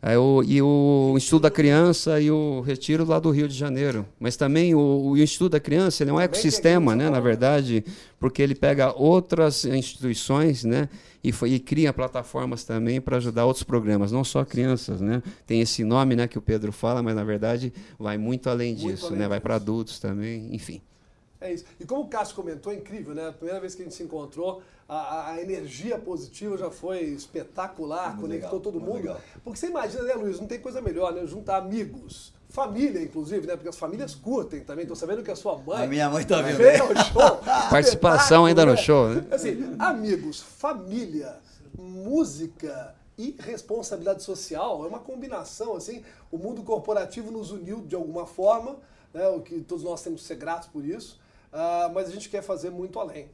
Aí 0.00 0.16
o- 0.16 0.44
e 0.46 0.62
o 0.62 1.14
Instituto 1.16 1.42
da 1.42 1.50
Criança 1.50 2.20
e 2.20 2.30
o 2.30 2.60
Retiro 2.60 3.04
lá 3.04 3.18
do 3.18 3.30
Rio 3.30 3.48
de 3.48 3.54
Janeiro. 3.54 4.06
Mas 4.20 4.36
também 4.36 4.72
o, 4.74 4.78
o 4.78 5.16
Instituto 5.18 5.52
da 5.52 5.60
Criança 5.60 6.04
ele 6.04 6.10
é 6.10 6.12
um 6.14 6.20
ecossistema, 6.20 6.94
né, 6.94 7.04
na 7.06 7.10
Paulo. 7.12 7.24
verdade, 7.24 7.84
porque 8.20 8.40
ele 8.40 8.54
pega 8.54 8.92
outras 8.94 9.64
instituições 9.64 10.62
né, 10.64 10.88
e, 11.24 11.32
foi- 11.32 11.50
e 11.52 11.58
cria 11.58 11.92
plataformas 11.92 12.62
também 12.62 13.00
para 13.00 13.16
ajudar 13.16 13.44
outros 13.46 13.64
programas, 13.64 14.12
não 14.12 14.22
só 14.22 14.44
crianças. 14.44 15.00
Né? 15.00 15.20
Tem 15.46 15.60
esse 15.60 15.82
nome 15.82 16.14
né, 16.14 16.28
que 16.28 16.38
o 16.38 16.42
Pedro 16.42 16.70
fala, 16.70 17.02
mas 17.02 17.16
na 17.16 17.24
verdade 17.24 17.72
vai 17.98 18.16
muito 18.16 18.48
além 18.48 18.74
Muito 18.76 18.86
disso, 18.92 19.06
além 19.06 19.18
né? 19.20 19.26
vai 19.28 19.40
para 19.40 19.56
adultos 19.56 19.98
também, 19.98 20.48
enfim. 20.52 20.80
É 21.40 21.52
isso. 21.52 21.64
E 21.78 21.84
como 21.84 22.02
o 22.02 22.08
Cássio 22.08 22.34
comentou, 22.34 22.72
é 22.72 22.76
incrível, 22.76 23.14
né? 23.14 23.28
A 23.28 23.32
primeira 23.32 23.60
vez 23.60 23.74
que 23.74 23.82
a 23.82 23.84
gente 23.84 23.94
se 23.94 24.02
encontrou, 24.02 24.60
a, 24.88 25.30
a- 25.32 25.40
energia 25.40 25.98
positiva 25.98 26.56
já 26.58 26.70
foi 26.70 27.00
espetacular, 27.04 28.08
Muito 28.10 28.22
conectou 28.22 28.58
legal, 28.58 28.60
todo 28.60 28.80
mundo. 28.80 28.94
legal. 28.96 29.20
Porque 29.44 29.58
você 29.58 29.66
imagina, 29.68 30.02
né, 30.02 30.14
Luiz? 30.14 30.40
Não 30.40 30.46
tem 30.48 30.58
coisa 30.60 30.80
melhor, 30.80 31.12
né? 31.12 31.24
Juntar 31.26 31.58
amigos, 31.58 32.32
família, 32.48 33.00
inclusive, 33.00 33.46
né? 33.46 33.54
Porque 33.54 33.68
as 33.68 33.76
famílias 33.78 34.14
curtem 34.16 34.64
também. 34.64 34.84
Tô 34.84 34.96
sabendo 34.96 35.22
que 35.22 35.30
a 35.30 35.36
sua 35.36 35.56
mãe. 35.58 35.84
A 35.84 35.86
minha 35.86 36.10
mãe 36.10 36.24
tá 36.24 36.42
vendo. 36.42 36.56
veio 36.56 36.82
ao 36.82 36.96
show. 37.04 37.36
Participação 37.70 38.44
ainda 38.46 38.66
no 38.66 38.76
show, 38.76 39.08
né? 39.10 39.24
Assim, 39.30 39.76
amigos, 39.78 40.40
família, 40.40 41.36
música 41.76 42.94
e 43.16 43.36
responsabilidade 43.38 44.22
social 44.22 44.84
é 44.84 44.88
uma 44.88 44.98
combinação, 45.00 45.76
assim. 45.76 46.02
O 46.30 46.38
mundo 46.38 46.62
corporativo 46.62 47.30
nos 47.30 47.50
uniu 47.50 47.80
de 47.82 47.94
alguma 47.94 48.26
forma, 48.26 48.76
né? 49.14 49.26
O 49.28 49.40
que 49.40 49.60
todos 49.60 49.84
nós 49.84 50.02
temos 50.02 50.22
que 50.22 50.26
ser 50.26 50.36
gratos 50.36 50.68
por 50.68 50.84
isso. 50.84 51.18
Ah, 51.52 51.90
mas 51.94 52.08
a 52.08 52.10
gente 52.12 52.28
quer 52.28 52.42
fazer 52.42 52.70
muito 52.70 52.98
além. 52.98 53.28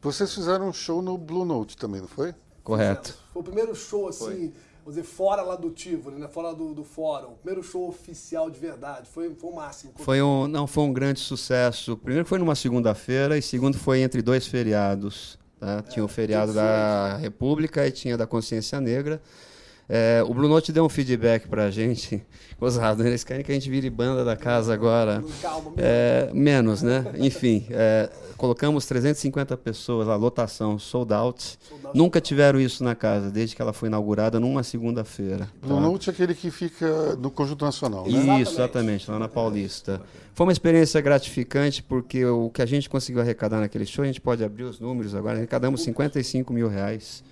Vocês 0.00 0.34
fizeram 0.34 0.68
um 0.68 0.72
show 0.72 1.00
no 1.00 1.16
Blue 1.16 1.44
Note 1.44 1.76
também, 1.76 2.00
não 2.00 2.08
foi? 2.08 2.34
Correto. 2.62 3.16
Foi 3.32 3.40
o 3.40 3.44
primeiro 3.44 3.74
show, 3.74 4.08
assim, 4.08 4.52
vamos 4.84 4.94
dizer, 4.96 5.02
fora 5.02 5.42
lá 5.42 5.56
do 5.56 5.70
Tivoli, 5.70 6.18
né? 6.18 6.28
Fora 6.28 6.54
do, 6.54 6.74
do 6.74 6.84
fórum. 6.84 7.32
O 7.32 7.36
primeiro 7.36 7.62
show 7.62 7.88
oficial 7.88 8.50
de 8.50 8.58
verdade. 8.58 9.08
Foi, 9.08 9.34
foi 9.34 9.50
o 9.50 9.54
máximo. 9.54 9.92
Foi 9.96 10.20
um, 10.22 10.46
não, 10.46 10.66
foi 10.66 10.84
um 10.84 10.92
grande 10.92 11.20
sucesso. 11.20 11.96
Primeiro 11.96 12.26
foi 12.28 12.38
numa 12.38 12.54
segunda-feira 12.54 13.36
e 13.38 13.42
segundo 13.42 13.78
foi 13.78 14.00
entre 14.00 14.20
dois 14.22 14.46
feriados. 14.46 15.38
tá? 15.58 15.82
Tinha 15.82 16.04
o 16.04 16.08
feriado 16.08 16.52
da 16.52 17.16
República 17.16 17.86
e 17.86 17.90
tinha 17.90 18.16
da 18.16 18.26
Consciência 18.26 18.80
Negra. 18.80 19.22
É, 19.88 20.22
o 20.26 20.32
Blue 20.32 20.48
Note 20.48 20.72
deu 20.72 20.84
um 20.84 20.88
feedback 20.88 21.46
pra 21.48 21.70
gente. 21.70 22.22
Gozado, 22.58 23.02
né? 23.02 23.10
Eles 23.10 23.24
querem 23.24 23.44
que 23.44 23.50
a 23.50 23.54
gente 23.54 23.68
vire 23.68 23.90
banda 23.90 24.24
da 24.24 24.36
casa 24.36 24.72
agora. 24.72 25.22
É, 25.76 26.30
menos, 26.32 26.82
né? 26.82 27.04
Enfim, 27.18 27.66
é, 27.70 28.08
colocamos 28.36 28.86
350 28.86 29.56
pessoas 29.56 30.06
lá, 30.06 30.16
lotação, 30.16 30.78
sold 30.78 31.12
out. 31.12 31.58
Sold 31.60 31.86
out. 31.86 31.98
Nunca 31.98 32.20
tiveram 32.20 32.58
isso 32.58 32.82
na 32.82 32.94
casa, 32.94 33.30
desde 33.30 33.54
que 33.54 33.60
ela 33.60 33.72
foi 33.72 33.88
inaugurada 33.88 34.40
numa 34.40 34.62
segunda-feira. 34.62 35.48
Blue 35.60 35.76
tá? 35.76 35.80
Note 35.82 36.08
é 36.08 36.12
aquele 36.12 36.34
que 36.34 36.50
fica 36.50 37.16
no 37.16 37.30
Conjunto 37.30 37.64
Nacional, 37.64 38.04
né? 38.08 38.40
Isso, 38.40 38.54
exatamente, 38.54 39.10
lá 39.10 39.18
na 39.18 39.28
Paulista. 39.28 40.00
Foi 40.34 40.46
uma 40.46 40.52
experiência 40.52 41.00
gratificante, 41.00 41.82
porque 41.82 42.24
o 42.26 42.50
que 42.50 42.60
a 42.60 42.66
gente 42.66 42.90
conseguiu 42.90 43.22
arrecadar 43.22 43.60
naquele 43.60 43.86
show, 43.86 44.02
a 44.02 44.06
gente 44.06 44.20
pode 44.20 44.42
abrir 44.42 44.64
os 44.64 44.80
números 44.80 45.14
agora, 45.14 45.36
arrecadamos 45.38 45.82
55 45.82 46.52
mil 46.52 46.68
reais. 46.68 47.22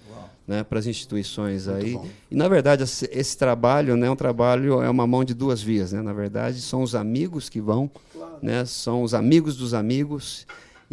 Né, 0.45 0.65
para 0.65 0.81
as 0.81 0.87
instituições 0.89 1.69
aí. 1.69 1.93
bom. 1.93 2.05
E 2.29 2.35
na 2.35 2.49
verdade 2.49 2.83
esse, 2.83 3.09
esse 3.13 3.39
trabalho, 3.39 3.97
né, 3.97 4.09
é 4.09 4.11
um 4.11 4.17
trabalho 4.17 4.83
é 4.83 4.91
uma 4.91 5.07
mão 5.07 5.23
de 5.23 5.35
duas 5.35 5.63
vias, 5.63 5.93
né? 5.93 6.03
Na 6.03 6.13
verdade, 6.13 6.61
são 6.61 6.83
os 6.83 6.97
amigos 6.97 7.49
que 7.49 7.61
vão, 7.61 7.89
Claro. 8.13 8.39
né? 8.43 8.65
São 8.65 9.05
os 9.05 9.15
amigos 9.15 9.57
dos 9.57 9.73
amigos 9.73 10.45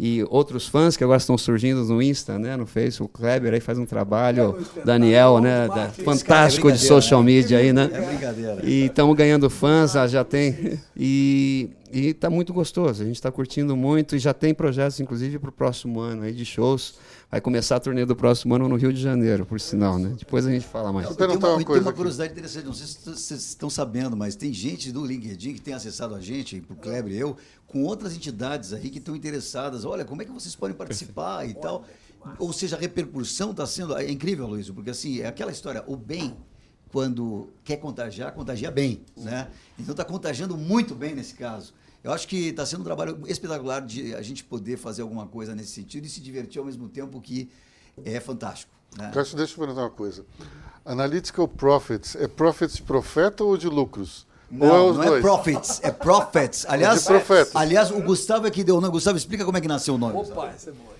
e 0.02 0.24
outros 0.30 0.66
fãs 0.66 0.96
que 0.96 1.04
agora 1.04 1.18
estão 1.18 1.36
surgindo 1.36 1.84
no 1.84 2.00
Insta, 2.00 2.38
né, 2.38 2.56
no 2.56 2.64
Facebook. 2.64 3.14
O 3.14 3.18
Kleber 3.18 3.52
aí 3.52 3.60
faz 3.60 3.76
um 3.76 3.84
trabalho, 3.84 4.56
É 4.74 4.80
Daniel, 4.82 5.40
né, 5.40 5.68
cara 5.68 5.92
é 5.98 6.02
fantástico 6.02 6.72
de 6.72 6.78
social 6.78 7.20
né? 7.20 7.26
media 7.26 7.58
aí, 7.58 7.70
né? 7.70 7.90
É 7.92 8.00
brincadeira. 8.00 8.60
E 8.64 8.86
estamos 8.86 9.14
ganhando 9.14 9.50
fãs, 9.50 9.96
ah, 9.96 10.06
já 10.06 10.24
tem. 10.24 10.80
E, 10.96 11.68
e 11.92 12.14
tá 12.14 12.30
muito 12.30 12.50
gostoso. 12.54 13.02
A 13.02 13.06
gente 13.06 13.16
está 13.16 13.30
curtindo 13.30 13.76
muito 13.76 14.16
e 14.16 14.18
já 14.18 14.32
tem 14.32 14.54
projetos, 14.54 14.98
inclusive, 15.00 15.38
para 15.38 15.50
o 15.50 15.52
próximo 15.52 16.00
ano 16.00 16.22
aí 16.22 16.32
de 16.32 16.46
shows. 16.46 16.94
Vai 17.30 17.40
começar 17.40 17.76
a 17.76 17.80
turnê 17.80 18.04
do 18.04 18.16
próximo 18.16 18.56
ano 18.56 18.68
no 18.68 18.74
Rio 18.74 18.92
de 18.92 19.00
Janeiro, 19.00 19.46
por 19.46 19.60
sinal, 19.60 20.00
né? 20.00 20.14
Depois 20.18 20.44
a 20.44 20.50
gente 20.50 20.66
fala 20.66 20.92
mais. 20.92 21.06
Eu 21.08 21.14
Tem 21.14 21.28
perguntar 21.28 21.46
uma, 21.46 21.56
uma 21.58 21.64
tem 21.64 21.74
uma 21.76 21.90
aqui. 21.90 21.96
curiosidade 21.96 22.32
interessante, 22.32 22.64
não 22.66 22.74
sei 22.74 22.86
se 22.88 22.98
vocês 23.08 23.40
estão 23.50 23.70
sabendo, 23.70 24.16
mas 24.16 24.34
tem 24.34 24.52
gente 24.52 24.90
do 24.90 25.06
LinkedIn 25.06 25.54
que 25.54 25.60
tem 25.60 25.72
acessado 25.72 26.16
a 26.16 26.20
gente, 26.20 26.60
o 26.68 26.74
Kleber 26.74 27.12
e 27.12 27.18
eu, 27.18 27.36
com 27.68 27.84
outras 27.84 28.16
entidades 28.16 28.72
aí 28.72 28.90
que 28.90 28.98
estão 28.98 29.14
interessadas. 29.14 29.84
Olha, 29.84 30.04
como 30.04 30.22
é 30.22 30.24
que 30.24 30.32
vocês 30.32 30.56
podem 30.56 30.76
participar 30.76 31.48
e 31.48 31.54
tal. 31.54 31.84
Ou 32.36 32.52
seja, 32.52 32.74
a 32.74 32.80
repercussão 32.80 33.52
está 33.52 33.64
sendo. 33.64 33.96
É 33.96 34.10
incrível, 34.10 34.48
Luiz, 34.48 34.68
porque 34.68 34.90
assim, 34.90 35.20
é 35.20 35.28
aquela 35.28 35.52
história, 35.52 35.84
o 35.86 35.96
bem, 35.96 36.36
quando 36.92 37.48
quer 37.62 37.76
contagiar, 37.76 38.32
contagia 38.32 38.72
bem. 38.72 39.02
Né? 39.16 39.48
Então 39.78 39.92
está 39.92 40.04
contagiando 40.04 40.56
muito 40.56 40.96
bem 40.96 41.14
nesse 41.14 41.34
caso. 41.34 41.72
Eu 42.02 42.12
acho 42.12 42.26
que 42.26 42.48
está 42.48 42.64
sendo 42.64 42.80
um 42.80 42.84
trabalho 42.84 43.20
espetacular 43.26 43.80
de 43.80 44.14
a 44.14 44.22
gente 44.22 44.42
poder 44.44 44.76
fazer 44.78 45.02
alguma 45.02 45.26
coisa 45.26 45.54
nesse 45.54 45.72
sentido 45.72 46.06
e 46.06 46.08
se 46.08 46.20
divertir 46.20 46.58
ao 46.58 46.64
mesmo 46.64 46.88
tempo 46.88 47.20
que 47.20 47.50
é 48.04 48.18
fantástico. 48.20 48.72
Né? 48.96 49.10
Cássio, 49.12 49.36
deixa 49.36 49.52
eu 49.54 49.58
perguntar 49.58 49.82
uma 49.82 49.90
coisa. 49.90 50.24
Analytical 50.84 51.46
Profits, 51.46 52.16
é 52.16 52.26
profits 52.26 52.76
de 52.76 52.82
profeta 52.82 53.44
ou 53.44 53.56
de 53.56 53.68
lucros? 53.68 54.26
ou 54.50 54.66
é 54.66 54.68
Não, 54.70 54.88
os 54.90 54.96
não 54.96 55.04
dois? 55.04 55.18
é 55.18 55.20
Profits, 55.20 55.80
é 55.84 55.90
Prophets. 55.92 56.66
Aliás, 56.68 57.00
de 57.02 57.06
profetas. 57.06 57.54
aliás, 57.56 57.90
o 57.90 58.00
Gustavo 58.02 58.46
é 58.46 58.50
que 58.50 58.64
deu 58.64 58.76
o 58.78 58.80
nome. 58.80 58.92
Gustavo, 58.92 59.16
explica 59.18 59.44
como 59.44 59.58
é 59.58 59.60
que 59.60 59.68
nasceu 59.68 59.94
o 59.94 59.98
nome. 59.98 60.16
Opa, 60.16 60.52
isso 60.56 60.70
é 60.70 60.72
bom. 60.72 60.90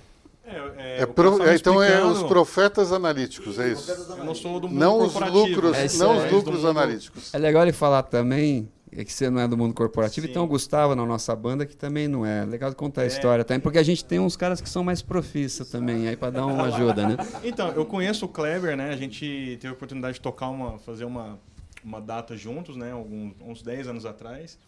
É, 0.76 1.00
É 1.02 1.04
o 1.04 1.08
pro- 1.08 1.42
é, 1.46 1.54
então 1.54 1.82
é 1.82 2.04
os 2.04 2.22
profetas 2.24 2.92
analíticos, 2.92 3.58
é 3.58 3.72
isso? 3.72 3.90
Eu 3.90 4.24
não 4.24 4.34
sou 4.34 4.58
do 4.60 4.68
mundo 4.68 4.78
Não 4.78 4.98
os 4.98 5.14
lucros, 5.14 5.76
É 5.76 5.86
não 5.96 6.16
os 6.24 6.30
lucros 6.32 6.64
analíticos. 6.64 7.32
É 7.32 7.38
legal 7.38 7.62
ele 7.62 7.72
falar 7.72 8.02
também 8.02 8.68
é 8.92 9.04
que 9.04 9.12
você 9.12 9.30
não 9.30 9.40
é 9.40 9.46
do 9.46 9.56
mundo 9.56 9.72
corporativo, 9.74 10.26
Sim. 10.26 10.30
então 10.32 10.44
o 10.44 10.46
Gustavo 10.46 10.94
na 10.94 11.06
nossa 11.06 11.34
banda 11.36 11.64
que 11.64 11.76
também 11.76 12.08
não 12.08 12.26
é. 12.26 12.44
Legal 12.44 12.74
contar 12.74 13.02
a 13.02 13.04
É. 13.04 13.06
história 13.06 13.44
também, 13.44 13.60
porque 13.60 13.78
a 13.78 13.82
gente 13.82 14.04
tem 14.04 14.18
uns 14.18 14.36
caras 14.36 14.60
que 14.60 14.68
são 14.68 14.82
mais 14.82 15.00
profissa 15.02 15.64
também, 15.64 16.08
aí 16.08 16.16
para 16.16 16.30
dar 16.30 16.46
uma 16.46 16.64
ajuda, 16.64 17.08
né? 17.08 17.16
Então, 17.44 17.68
eu 17.72 17.84
conheço 17.86 18.26
o 18.26 18.28
Kleber, 18.28 18.76
né? 18.76 18.90
A 18.90 18.96
gente 18.96 19.56
teve 19.60 19.68
a 19.68 19.72
oportunidade 19.72 20.14
de 20.14 20.20
tocar 20.20 20.48
uma, 20.48 20.78
fazer 20.78 21.04
uma, 21.04 21.38
uma 21.84 22.00
data 22.00 22.36
juntos, 22.36 22.76
né? 22.76 22.92
Alguns, 22.92 23.34
uns 23.40 23.62
10 23.62 23.88
anos 23.88 24.04
atrás. 24.06 24.58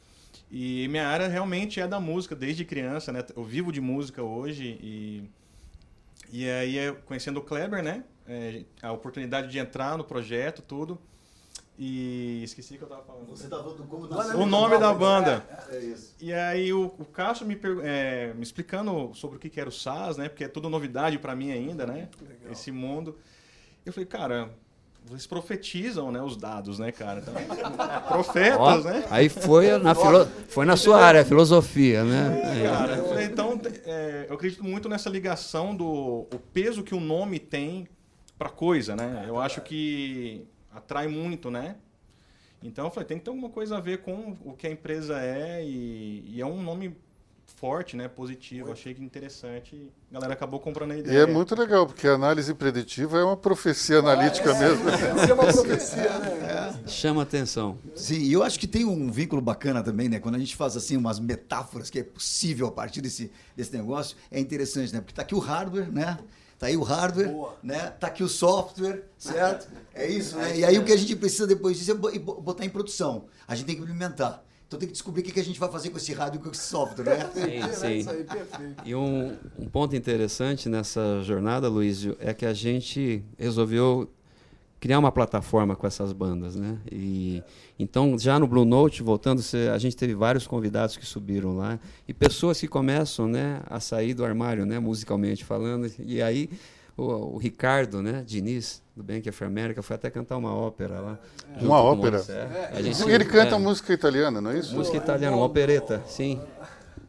E 0.51 0.87
minha 0.89 1.07
área 1.07 1.29
realmente 1.29 1.81
é 1.81 1.87
da 1.89 1.99
música, 2.01 2.35
desde 2.37 2.65
criança, 2.65 3.13
né? 3.13 3.25
Eu 3.37 3.45
vivo 3.45 3.73
de 3.73 3.81
música 3.81 4.23
hoje 4.23 4.79
e... 4.83 5.23
E 6.35 6.49
aí, 6.49 6.79
é, 6.79 6.93
conhecendo 6.93 7.39
o 7.41 7.43
Kleber, 7.43 7.83
né? 7.83 8.05
É, 8.27 8.63
a 8.81 8.91
oportunidade 8.93 9.49
de 9.49 9.59
entrar 9.59 9.99
no 9.99 10.05
projeto, 10.05 10.63
tudo. 10.63 10.99
E 11.79 12.43
esqueci 12.45 12.75
o 12.75 12.79
que 12.79 12.85
eu 12.85 12.89
tava 12.89 13.03
falando. 13.03 13.27
Você 13.31 13.49
tá 13.49 13.57
falando 13.59 13.83
como 13.89 14.05
O 14.43 14.47
nome 14.47 14.79
da 14.79 14.93
banda. 14.93 15.43
É 15.71 15.79
isso. 15.79 16.15
E 16.21 16.33
aí 16.33 16.73
o, 16.73 16.85
o 16.99 17.05
Cássio 17.05 17.47
me, 17.47 17.57
pergu- 17.57 17.81
é, 17.83 18.33
me 18.35 18.43
explicando 18.43 19.11
sobre 19.15 19.37
o 19.37 19.41
que 19.41 19.49
que 19.49 19.59
era 19.59 19.69
o 19.69 19.73
SAS, 19.73 20.17
né? 20.17 20.29
Porque 20.29 20.45
é 20.45 20.49
tudo 20.49 20.69
novidade 20.69 21.19
para 21.19 21.35
mim 21.35 21.51
ainda, 21.51 21.87
né? 21.87 22.09
Esse 22.51 22.71
mundo. 22.71 23.17
Eu 23.87 23.93
falei, 23.93 24.07
cara, 24.07 24.51
vocês 25.07 25.27
profetizam, 25.27 26.13
né? 26.13 26.21
Os 26.23 26.37
dados, 26.37 26.79
né, 26.79 26.93
cara? 26.93 27.21
Então, 27.21 27.35
profetas, 28.07 28.59
Ó, 28.61 28.77
né? 28.83 29.05
Aí 29.11 29.29
foi 29.31 29.77
na, 29.79 29.95
filo- 29.95 30.27
foi 30.49 30.67
na 30.67 30.77
sua 30.77 31.01
área, 31.03 31.25
filosofia, 31.25 32.05
né? 32.05 32.43
Aí, 32.45 32.63
Cara, 32.65 32.97
eu 32.97 33.09
falei, 33.09 33.25
então, 33.27 33.59
é, 33.87 34.27
eu 34.29 34.35
acredito 34.35 34.63
muito 34.63 34.89
nessa 34.91 35.09
ligação 35.09 35.75
do 35.75 35.87
o 36.33 36.39
peso 36.53 36.83
que 36.85 36.95
o 36.95 37.01
nome 37.01 37.39
tem 37.41 37.89
pra 38.39 38.51
coisa, 38.51 38.95
né? 38.95 39.25
Eu 39.27 39.41
acho 39.41 39.61
que 39.63 40.47
atrai 40.75 41.09
muito, 41.09 41.51
né? 41.51 41.77
Então 42.63 42.85
eu 42.85 42.91
falei, 42.91 43.07
tem 43.09 43.19
que 43.19 43.25
ter 43.25 43.31
alguma 43.31 43.49
coisa 43.51 43.77
a 43.77 43.81
ver 43.81 43.99
com 44.03 44.37
o 44.45 44.53
que 44.53 44.67
a 44.67 44.71
empresa 44.71 45.19
é 45.21 45.65
e, 45.65 46.25
e 46.27 46.41
é 46.41 46.47
um 46.47 46.63
nome 46.63 46.97
forte, 47.57 47.97
né? 47.97 48.09
Positivo. 48.09 48.73
Achei 48.73 48.95
que 48.95 49.03
interessante 49.03 49.75
e 49.75 49.91
a 50.11 50.15
galera 50.15 50.33
acabou 50.33 50.59
comprando 50.61 50.93
a 50.93 50.97
E 50.97 51.01
ideia. 51.01 51.19
é 51.23 51.27
muito 51.27 51.55
legal, 51.57 51.87
porque 51.87 52.07
a 52.07 52.13
análise 52.13 52.55
preditiva 52.55 53.19
é 53.19 53.25
uma 53.25 53.37
profecia 53.37 53.99
analítica 53.99 54.55
mesmo. 54.55 54.89
Isso 54.89 55.31
é 55.31 55.35
uma 55.35 55.47
profecia, 55.53 56.19
né? 56.19 56.81
Chama 56.87 57.23
atenção. 57.23 57.77
Sim, 57.97 58.19
e 58.19 58.33
eu 58.33 58.43
acho 58.43 58.59
que 58.59 58.67
tem 58.67 58.85
um 58.85 59.11
vínculo 59.11 59.43
bacana 59.43 59.83
também, 59.83 60.09
né? 60.09 60.19
Quando 60.21 60.37
a 60.37 60.39
gente 60.39 60.55
faz 60.57 60.77
assim 60.77 60.97
umas 60.97 61.19
metáforas 61.19 61.91
que 61.91 61.99
é 61.99 62.05
possível 62.05 62.69
a 62.69 62.73
partir 62.73 63.01
desse, 63.01 63.31
desse 63.57 63.73
negócio, 63.77 64.17
é 64.31 64.39
interessante, 64.39 64.93
né? 64.93 65.01
Porque 65.01 65.15
tá 65.15 65.23
aqui 65.23 65.35
o 65.35 65.39
hardware, 65.41 65.91
né? 65.91 66.19
Tá 66.63 66.69
aí 66.69 66.77
o 66.77 66.83
hardware, 66.85 67.29
Boa. 67.29 67.57
né? 67.61 67.93
Tá 67.99 68.07
aqui 68.07 68.23
o 68.23 68.29
software, 68.29 69.03
certo? 69.19 69.67
É 69.93 70.09
isso, 70.09 70.37
né? 70.37 70.57
E 70.59 70.65
aí 70.65 70.79
o 70.79 70.85
que 70.85 70.93
a 70.93 70.97
gente 70.97 71.15
precisa 71.17 71.45
depois 71.47 71.77
disso 71.77 71.91
é 71.91 71.95
bo- 71.95 72.19
bo- 72.21 72.41
botar 72.41 72.65
em 72.65 72.69
produção. 72.71 73.25
A 73.49 73.55
gente 73.57 73.67
tem 73.67 73.75
que 73.75 73.83
implementar. 73.83 74.43
Então 74.67 74.79
tem 74.79 74.87
que 74.87 74.93
descobrir 74.93 75.21
o 75.21 75.25
que 75.25 75.39
a 75.41 75.45
gente 75.45 75.59
vai 75.61 75.69
fazer 75.71 75.91
com 75.91 75.99
esse 75.99 76.15
rádio 76.15 76.39
e 76.39 76.43
com 76.43 76.51
esse 76.51 76.63
software, 76.63 77.05
né? 77.05 77.31
Sim, 77.35 77.41
É 77.59 77.73
sim. 77.73 77.97
isso 77.99 78.11
aí, 78.11 78.25
perfeito. 78.25 78.83
E 78.87 78.95
um, 78.95 79.37
um 79.59 79.67
ponto 79.69 79.95
interessante 79.97 80.69
nessa 80.69 81.21
jornada, 81.25 81.69
Luísio, 81.69 82.17
é 82.21 82.33
que 82.33 82.47
a 82.47 82.55
gente 82.55 83.23
resolveu 83.37 84.09
criar 84.83 84.99
uma 84.99 85.13
plataforma 85.13 85.77
com 85.77 85.87
essas 85.87 86.13
bandas, 86.13 86.57
né? 86.57 86.77
E 86.91 87.41
então 87.79 88.19
já 88.19 88.37
no 88.37 88.49
Blue 88.49 88.65
Note, 88.65 89.01
voltando, 89.01 89.41
a 89.73 89.79
gente 89.79 89.97
teve 89.97 90.13
vários 90.13 90.45
convidados 90.45 90.97
que 90.97 91.07
subiram 91.07 91.57
lá 91.57 91.79
e 92.09 92.13
pessoas 92.13 92.59
que 92.59 92.67
começam, 92.67 93.29
né, 93.29 93.61
a 93.71 93.79
sair 93.79 94.13
do 94.13 94.25
armário, 94.25 94.67
né, 94.67 94.81
musicalmente 94.81 95.45
falando. 95.45 95.89
E 96.01 96.21
aí 96.21 96.51
o, 96.97 97.05
o 97.05 97.39
Ricardo, 97.39 98.03
né, 98.03 98.25
Diniz, 98.27 98.83
do 98.97 99.05
Bank 99.05 99.29
of 99.29 99.45
America, 99.45 99.83
foi 99.85 99.95
até 99.95 100.11
cantar 100.11 100.37
uma 100.37 100.53
ópera 100.53 101.01
lá. 101.01 101.19
junto 101.55 101.67
Uma 101.67 101.81
ópera? 101.81 102.21
É. 102.73 102.83
Gente- 102.83 103.09
Ele 103.09 103.25
canta 103.25 103.55
é, 103.55 103.59
música 103.61 103.93
italiana, 103.93 104.41
não 104.41 104.51
é 104.51 104.59
isso? 104.59 104.75
música 104.75 104.97
italiana, 104.97 105.37
uma 105.37 105.47
opereta, 105.47 106.03
sim. 106.09 106.41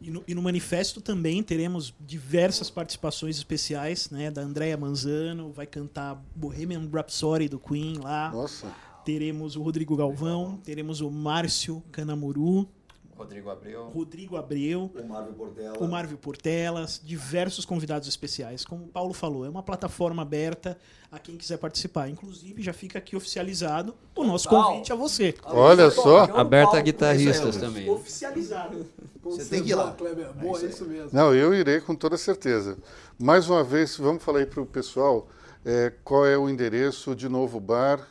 E 0.03 0.11
no, 0.11 0.23
e 0.27 0.35
no 0.35 0.41
manifesto 0.41 0.99
também 0.99 1.41
teremos 1.41 1.93
diversas 1.99 2.69
participações 2.69 3.37
especiais, 3.37 4.09
né? 4.09 4.29
Da 4.29 4.41
Andrea 4.41 4.75
Manzano, 4.75 5.51
vai 5.53 5.65
cantar 5.65 6.21
Bohemian 6.35 6.89
Rhapsody 6.91 7.47
do 7.47 7.57
Queen 7.57 7.99
lá. 7.99 8.29
Nossa. 8.29 8.67
Teremos 9.05 9.55
o 9.55 9.61
Rodrigo 9.61 9.95
Galvão, 9.95 10.59
teremos 10.63 10.99
o 10.99 11.09
Márcio 11.09 11.81
Canamuru, 11.91 12.67
Rodrigo 13.15 13.49
Abreu. 13.49 13.89
Rodrigo 13.89 14.37
Abreu, 14.37 14.91
O 14.95 15.07
Marvel 15.07 15.33
Portela. 15.33 15.77
o 15.79 15.87
Marvio 15.87 16.17
Portelas, 16.17 17.01
diversos 17.03 17.65
convidados 17.65 18.07
especiais. 18.07 18.65
Como 18.65 18.85
o 18.85 18.87
Paulo 18.87 19.13
falou, 19.13 19.45
é 19.45 19.49
uma 19.49 19.63
plataforma 19.63 20.21
aberta 20.21 20.77
a 21.11 21.19
quem 21.19 21.37
quiser 21.37 21.57
participar. 21.57 22.09
Inclusive, 22.09 22.61
já 22.61 22.73
fica 22.73 22.97
aqui 22.97 23.15
oficializado 23.15 23.93
o 24.15 24.23
nosso 24.23 24.49
convite 24.49 24.91
a 24.91 24.95
você. 24.95 25.35
Olha 25.45 25.89
só. 25.91 26.23
Aberta 26.35 26.77
a 26.77 26.81
guitarristas 26.81 27.57
também. 27.57 27.89
Oficializado. 27.89 28.85
Você 29.23 29.43
você 29.43 29.49
tem 29.49 29.63
que 29.63 29.69
ir 29.69 29.75
lá. 29.75 29.91
Kleber. 29.93 30.33
Boa, 30.33 30.59
é 30.61 30.65
isso 30.65 30.85
mesmo. 30.85 31.09
Não, 31.13 31.33
eu 31.33 31.53
irei 31.53 31.79
com 31.79 31.95
toda 31.95 32.17
certeza. 32.17 32.77
Mais 33.17 33.49
uma 33.49 33.63
vez, 33.63 33.95
vamos 33.95 34.21
falar 34.23 34.39
aí 34.39 34.45
para 34.45 34.61
o 34.61 34.65
pessoal 34.65 35.27
é, 35.63 35.93
qual 36.03 36.25
é 36.25 36.37
o 36.37 36.49
endereço 36.49 37.15
de 37.15 37.29
novo 37.29 37.59
bar. 37.59 38.05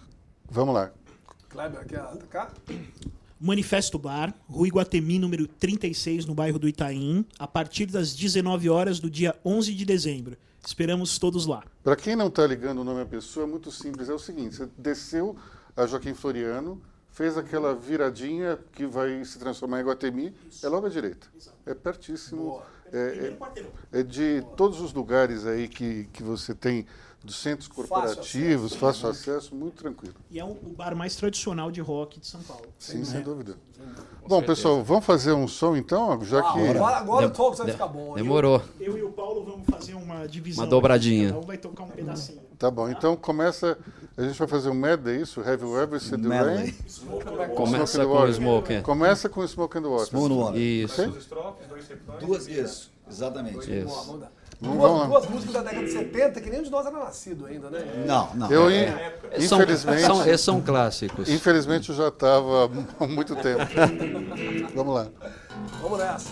Vamos 0.48 0.74
lá. 0.74 0.90
Kleber, 1.50 1.86
quer 1.86 2.00
atacar? 2.00 2.54
Manifesto 3.44 3.98
Bar, 3.98 4.32
Rua 4.48 4.68
Iguatemi, 4.68 5.18
número 5.18 5.48
36, 5.48 6.26
no 6.26 6.32
bairro 6.32 6.60
do 6.60 6.68
Itaim, 6.68 7.26
a 7.36 7.48
partir 7.48 7.86
das 7.86 8.14
19 8.14 8.70
horas 8.70 9.00
do 9.00 9.10
dia 9.10 9.34
11 9.44 9.74
de 9.74 9.84
dezembro. 9.84 10.36
Esperamos 10.64 11.18
todos 11.18 11.44
lá. 11.44 11.64
Para 11.82 11.96
quem 11.96 12.14
não 12.14 12.28
está 12.28 12.46
ligando 12.46 12.82
o 12.82 12.84
nome 12.84 13.00
à 13.00 13.04
pessoa, 13.04 13.44
é 13.44 13.48
muito 13.48 13.72
simples. 13.72 14.08
É 14.08 14.14
o 14.14 14.18
seguinte: 14.18 14.54
você 14.54 14.68
desceu 14.78 15.34
a 15.76 15.84
Joaquim 15.84 16.14
Floriano, 16.14 16.80
fez 17.10 17.36
aquela 17.36 17.74
viradinha 17.74 18.60
que 18.70 18.86
vai 18.86 19.24
se 19.24 19.40
transformar 19.40 19.80
em 19.80 19.84
Guatemi, 19.86 20.32
é 20.62 20.68
logo 20.68 20.86
à 20.86 20.88
direita. 20.88 21.26
É 21.66 21.74
pertíssimo. 21.74 22.62
É, 22.81 22.81
é- 22.92 23.32
é 23.92 24.02
de 24.02 24.44
todos 24.56 24.80
os 24.80 24.92
lugares 24.92 25.46
aí 25.46 25.68
que, 25.68 26.04
que 26.12 26.22
você 26.22 26.54
tem 26.54 26.86
dos 27.24 27.36
centros 27.36 27.68
corporativos, 27.68 28.74
fácil 28.74 29.08
acesso, 29.08 29.54
muito 29.54 29.76
tranquilo. 29.76 30.14
E 30.28 30.40
é 30.40 30.44
o 30.44 30.48
o 30.50 30.74
bar 30.76 30.94
mais 30.96 31.14
tradicional 31.14 31.70
de 31.70 31.80
rock 31.80 32.18
de 32.18 32.26
São 32.26 32.42
Paulo. 32.42 32.64
Sim, 32.78 32.98
Né? 32.98 33.04
sem 33.04 33.22
dúvida. 33.22 33.56
Bom, 34.26 34.42
pessoal, 34.42 34.82
vamos 34.82 35.04
fazer 35.04 35.32
um 35.32 35.46
som 35.46 35.76
então, 35.76 36.20
já 36.24 36.40
Ah, 36.40 36.52
que. 36.52 36.68
agora 36.68 36.96
agora 36.96 37.26
o 37.26 37.30
talk 37.30 37.56
vai 37.58 37.70
ficar 37.70 37.86
bom. 37.86 38.14
Demorou. 38.14 38.60
Eu 38.80 38.98
e 38.98 39.02
o 39.04 39.10
Paulo 39.12 39.44
vamos 39.44 39.66
fazer 39.68 39.94
uma 39.94 40.26
divisão. 40.26 40.64
Uma 40.64 40.70
dobradinha. 40.70 41.28
Cada 41.28 41.38
um 41.38 41.42
vai 41.46 41.56
tocar 41.58 41.84
um 41.84 41.88
pedacinho. 41.90 42.41
Tá 42.62 42.70
bom, 42.70 42.88
então 42.88 43.16
começa. 43.16 43.76
A 44.16 44.22
gente 44.22 44.38
vai 44.38 44.46
fazer 44.46 44.68
um 44.70 44.74
medley, 44.74 45.20
isso? 45.20 45.40
Have 45.40 45.60
you 45.64 45.76
ever 45.80 45.98
seen 45.98 46.22
the 46.22 46.28
rain? 46.28 46.72
Começa 47.56 48.04
Smoke 48.04 48.08
and 48.08 48.26
com. 48.26 48.32
Smoke. 48.32 48.80
Começa 48.82 49.28
com 49.28 49.48
Smoke 49.48 49.78
and 49.78 49.82
Water. 49.82 50.06
Smoke 50.06 50.32
and 50.32 50.36
Water. 50.36 50.60
Isso. 50.60 51.02
Duas 51.08 51.16
estrofes, 51.16 51.66
dois 51.68 51.88
refrões. 51.88 52.20
Duas, 52.24 52.46
isso. 52.46 52.92
Exatamente. 53.10 53.66
Boa, 53.66 53.78
Isso. 53.78 54.20
Duas, 54.60 54.92
lá. 54.92 55.06
duas 55.06 55.26
músicas 55.28 55.54
da 55.54 55.62
década 55.62 55.84
de 55.84 55.90
70 55.92 56.40
que 56.40 56.50
nenhum 56.50 56.62
de 56.62 56.70
nós 56.70 56.86
era 56.86 56.98
nascido 57.00 57.46
ainda, 57.46 57.68
né? 57.68 58.04
Não, 58.06 58.32
não. 58.36 58.48
Eu, 58.48 58.70
É, 58.70 59.40
São, 59.40 59.58
infelizmente, 59.60 60.02
são, 60.02 60.24
esses 60.24 60.40
são 60.42 60.60
clássicos. 60.60 61.28
infelizmente 61.28 61.90
eu 61.90 61.96
já 61.96 62.08
estava 62.08 62.70
há 63.00 63.06
muito 63.08 63.34
tempo. 63.34 63.64
Vamos 64.72 64.94
lá. 64.94 65.08
Vamos 65.80 65.98
nessa. 65.98 66.30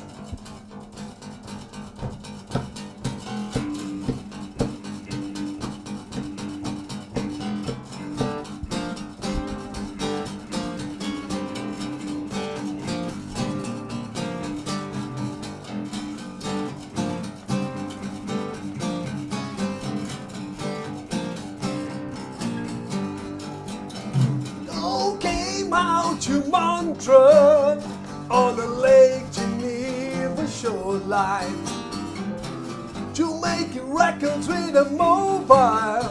Make 33.81 33.99
records 33.99 34.49
with 34.49 34.77
a 34.77 34.85
mobile. 34.90 36.09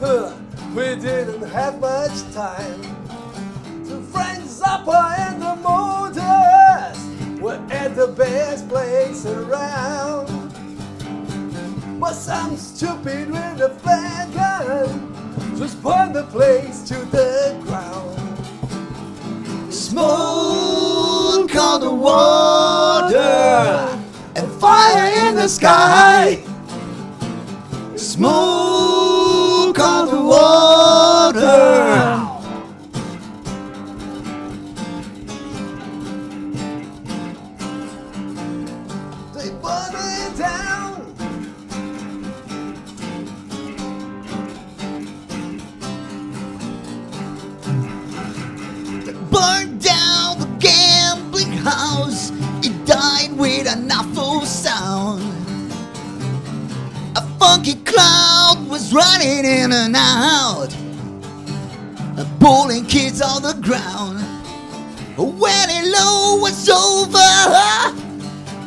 Huh, 0.00 0.34
we 0.74 0.96
didn't 0.96 1.42
have 1.48 1.80
much 1.80 2.32
time. 2.32 2.82
The 3.84 4.00
friends 4.12 4.60
Zappa 4.60 5.18
and 5.18 5.42
the 5.42 5.56
Motors 5.56 7.40
were 7.40 7.60
at 7.70 7.96
the 7.96 8.08
best 8.08 8.68
place 8.68 9.26
around. 9.26 10.28
But 11.98 12.14
some 12.14 12.56
stupid 12.56 13.30
with 13.30 13.60
a 13.60 13.70
flag 13.80 14.32
gun 14.32 15.56
just 15.58 15.82
burn 15.82 16.12
the 16.12 16.24
place 16.24 16.82
to 16.88 16.94
the 16.94 17.58
ground. 17.62 18.16
Smoke 19.72 21.54
on 21.54 21.80
the 21.80 21.90
water 21.90 23.89
fire 24.80 25.28
in 25.28 25.34
the 25.34 25.48
sky. 25.48 26.42
Smoke 27.96 29.78
on 29.78 30.04
the 30.14 30.22
water. 30.32 31.50
They 39.34 39.50
burn 39.62 40.09
in 59.20 59.72
and 59.72 59.94
out, 59.96 60.68
pulling 62.38 62.86
kids 62.86 63.20
on 63.20 63.42
the 63.42 63.54
ground. 63.60 64.18
When 65.16 65.68
it 65.68 65.84
low 65.92 66.38
was 66.40 66.68
over, 66.68 67.18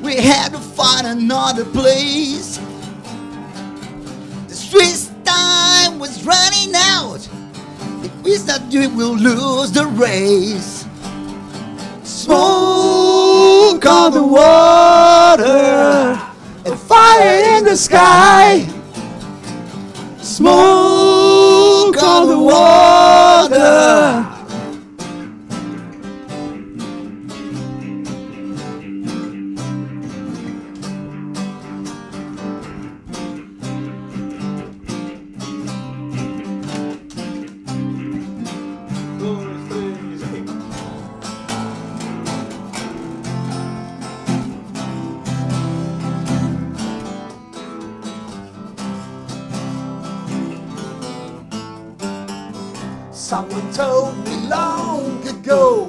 we 0.04 0.16
had 0.18 0.52
to 0.52 0.60
find 0.60 1.08
another 1.08 1.66
place. 1.66 2.60
The 4.48 4.54
street's 4.54 5.12
time 5.24 5.98
was 5.98 6.24
running 6.24 6.76
out. 6.76 7.28
If 8.04 8.14
we 8.22 8.36
stop 8.36 8.70
doing, 8.70 8.96
we'll 8.96 9.18
lose 9.18 9.72
the 9.72 9.88
race. 9.88 10.86
Smoke 12.04 13.86
on 13.86 14.12
the 14.14 14.24
water 14.24 16.22
and 16.66 16.80
fire 16.80 17.58
in 17.58 17.64
the 17.66 17.76
sky. 17.76 18.68
Smoke 20.34 21.96
on 22.02 22.28
the 22.28 22.40
water. 22.40 24.33
Told 53.74 54.16
me 54.28 54.36
long 54.48 55.28
ago 55.28 55.88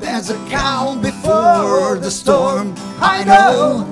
There's 0.00 0.30
a 0.30 0.38
calm 0.50 1.00
before 1.00 1.96
the 1.96 2.10
storm. 2.10 2.74
I 3.00 3.22
know 3.22 3.86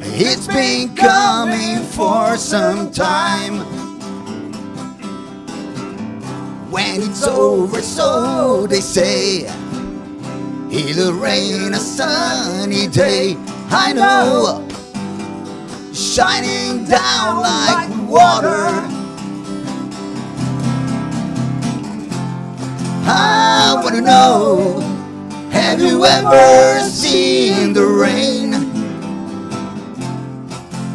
it's 0.00 0.46
been 0.46 0.96
coming 0.96 1.84
for 1.84 2.38
some 2.38 2.90
time. 2.90 3.58
When 6.70 7.02
it's 7.02 7.22
over, 7.24 7.82
so 7.82 8.66
they 8.66 8.80
say, 8.80 9.44
it'll 10.70 11.12
rain 11.12 11.74
a 11.74 11.78
sunny 11.78 12.88
day. 12.88 13.36
I 13.70 13.92
know, 13.92 14.66
shining 15.92 16.84
down 16.86 17.42
like 17.42 17.90
water. 18.08 18.97
I 23.10 23.80
wanna 23.82 24.02
know, 24.02 24.80
have 25.50 25.80
you 25.80 26.04
ever 26.04 26.80
seen 26.80 27.72
the 27.72 27.86
rain? 27.86 28.52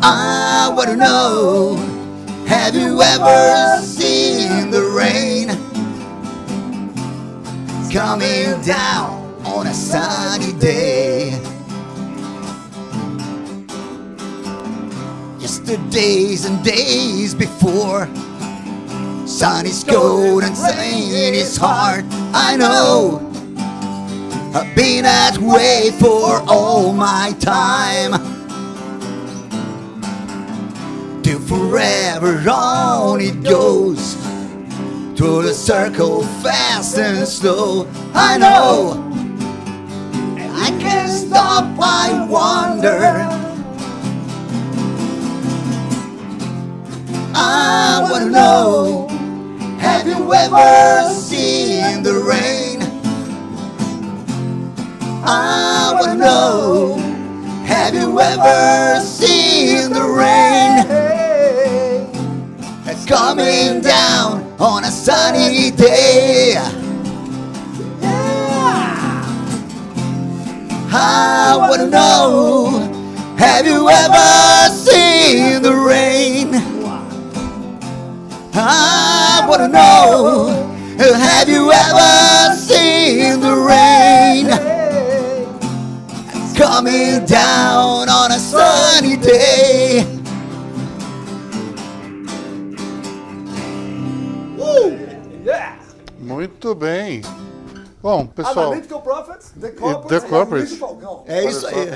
I 0.04 0.72
wanna 0.76 0.96
know, 0.96 1.76
have 2.46 2.76
you 2.76 3.02
ever 3.02 3.82
seen 3.84 4.70
the 4.70 4.84
rain? 4.96 5.48
Coming 7.92 8.62
down 8.62 9.34
on 9.44 9.66
a 9.66 9.74
sunny 9.74 10.54
day. 10.60 11.32
Yesterdays 15.40 16.46
and 16.46 16.64
days 16.64 17.34
before. 17.34 18.08
Sun 19.44 19.66
is 19.66 19.84
cold 19.84 20.42
and 20.42 20.58
rain 20.58 21.34
is 21.34 21.58
hard. 21.58 22.06
I 22.34 22.56
know. 22.56 23.20
I've 24.56 24.74
been 24.74 25.04
that 25.04 25.38
way 25.38 25.92
for 26.00 26.42
all 26.48 26.94
my 26.94 27.36
time. 27.42 28.14
Till 31.24 31.42
forever 31.42 32.42
on 32.50 33.20
it 33.20 33.44
goes. 33.44 34.14
Through 35.18 35.42
the 35.42 35.54
circle, 35.54 36.24
fast 36.42 36.98
and 36.98 37.28
slow. 37.28 37.86
I 38.14 38.38
know. 38.38 38.94
I 40.54 40.70
can't 40.80 41.12
stop, 41.12 41.66
I 41.82 42.26
wonder. 42.30 43.28
I 47.36 48.08
wanna 48.10 48.30
know 48.30 49.03
you 50.24 50.34
ever 50.34 51.10
seen 51.14 52.02
the 52.02 52.14
rain? 52.14 52.82
I 55.26 55.98
wanna 56.00 56.16
know 56.16 56.98
Have 57.66 57.94
you 57.94 58.20
ever 58.20 59.02
seen 59.06 59.92
the 59.92 60.04
rain? 60.04 60.86
It's 62.86 63.06
coming 63.06 63.82
down 63.82 64.44
on 64.60 64.86
a 64.86 64.92
sunny 64.92 65.72
day 65.72 66.56
I 70.96 71.58
wanna 71.60 71.88
know 71.88 72.70
Have 73.38 73.66
you 73.66 73.90
ever 73.90 74.74
seen 74.74 75.62
the 75.62 75.74
rain? 75.76 76.50
I 78.56 79.13
wanna 79.48 79.68
know 79.68 80.48
Have 80.98 81.50
you 81.50 81.72
ever 81.72 82.56
seen 82.56 83.40
the 83.40 83.56
rain 83.56 84.50
Coming 86.56 87.26
down 87.26 88.10
on 88.10 88.32
a 88.32 88.40
sunny 88.40 89.18
day 89.18 90.14
Yeah! 95.44 95.78
Muito 96.20 96.74
bem. 96.74 97.22
Bom, 98.04 98.28
pessoal. 98.28 98.66
Analytical 98.66 99.02
Profits, 99.02 99.52
The 99.52 99.72
Corporate, 99.72 100.10
the 100.10 100.28
corporate. 100.28 100.80
É, 101.26 101.38
é 101.38 101.50
isso 101.50 101.66
aí. 101.66 101.88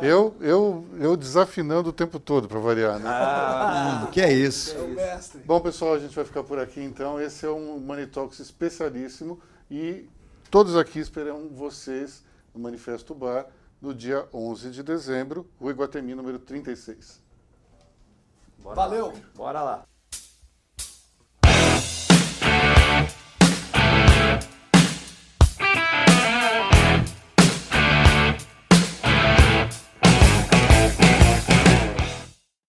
Eu, 0.00 0.36
eu, 0.40 0.86
eu 1.00 1.16
desafinando 1.16 1.88
o 1.88 1.92
tempo 1.92 2.20
todo, 2.20 2.46
para 2.46 2.60
variar, 2.60 3.00
né? 3.00 3.10
Ah, 3.10 4.08
que 4.12 4.20
é 4.20 4.32
isso. 4.32 4.76
É 4.96 5.18
Bom, 5.44 5.58
pessoal, 5.58 5.94
a 5.94 5.98
gente 5.98 6.14
vai 6.14 6.24
ficar 6.24 6.44
por 6.44 6.60
aqui 6.60 6.80
então. 6.80 7.20
Esse 7.20 7.46
é 7.46 7.50
um 7.50 7.80
Money 7.80 8.06
Talks 8.06 8.38
especialíssimo 8.38 9.40
e 9.68 10.08
todos 10.52 10.76
aqui 10.76 11.00
esperam 11.00 11.48
vocês 11.48 12.22
no 12.54 12.60
Manifesto 12.60 13.12
Bar 13.12 13.46
no 13.82 13.92
dia 13.92 14.24
11 14.32 14.70
de 14.70 14.84
dezembro, 14.84 15.50
Rua 15.60 15.72
Iguatemi, 15.72 16.14
número 16.14 16.38
36. 16.38 17.20
Bora 18.62 18.76
Valeu! 18.76 19.06
Lá. 19.08 19.14
Bora 19.34 19.62
lá! 19.62 19.84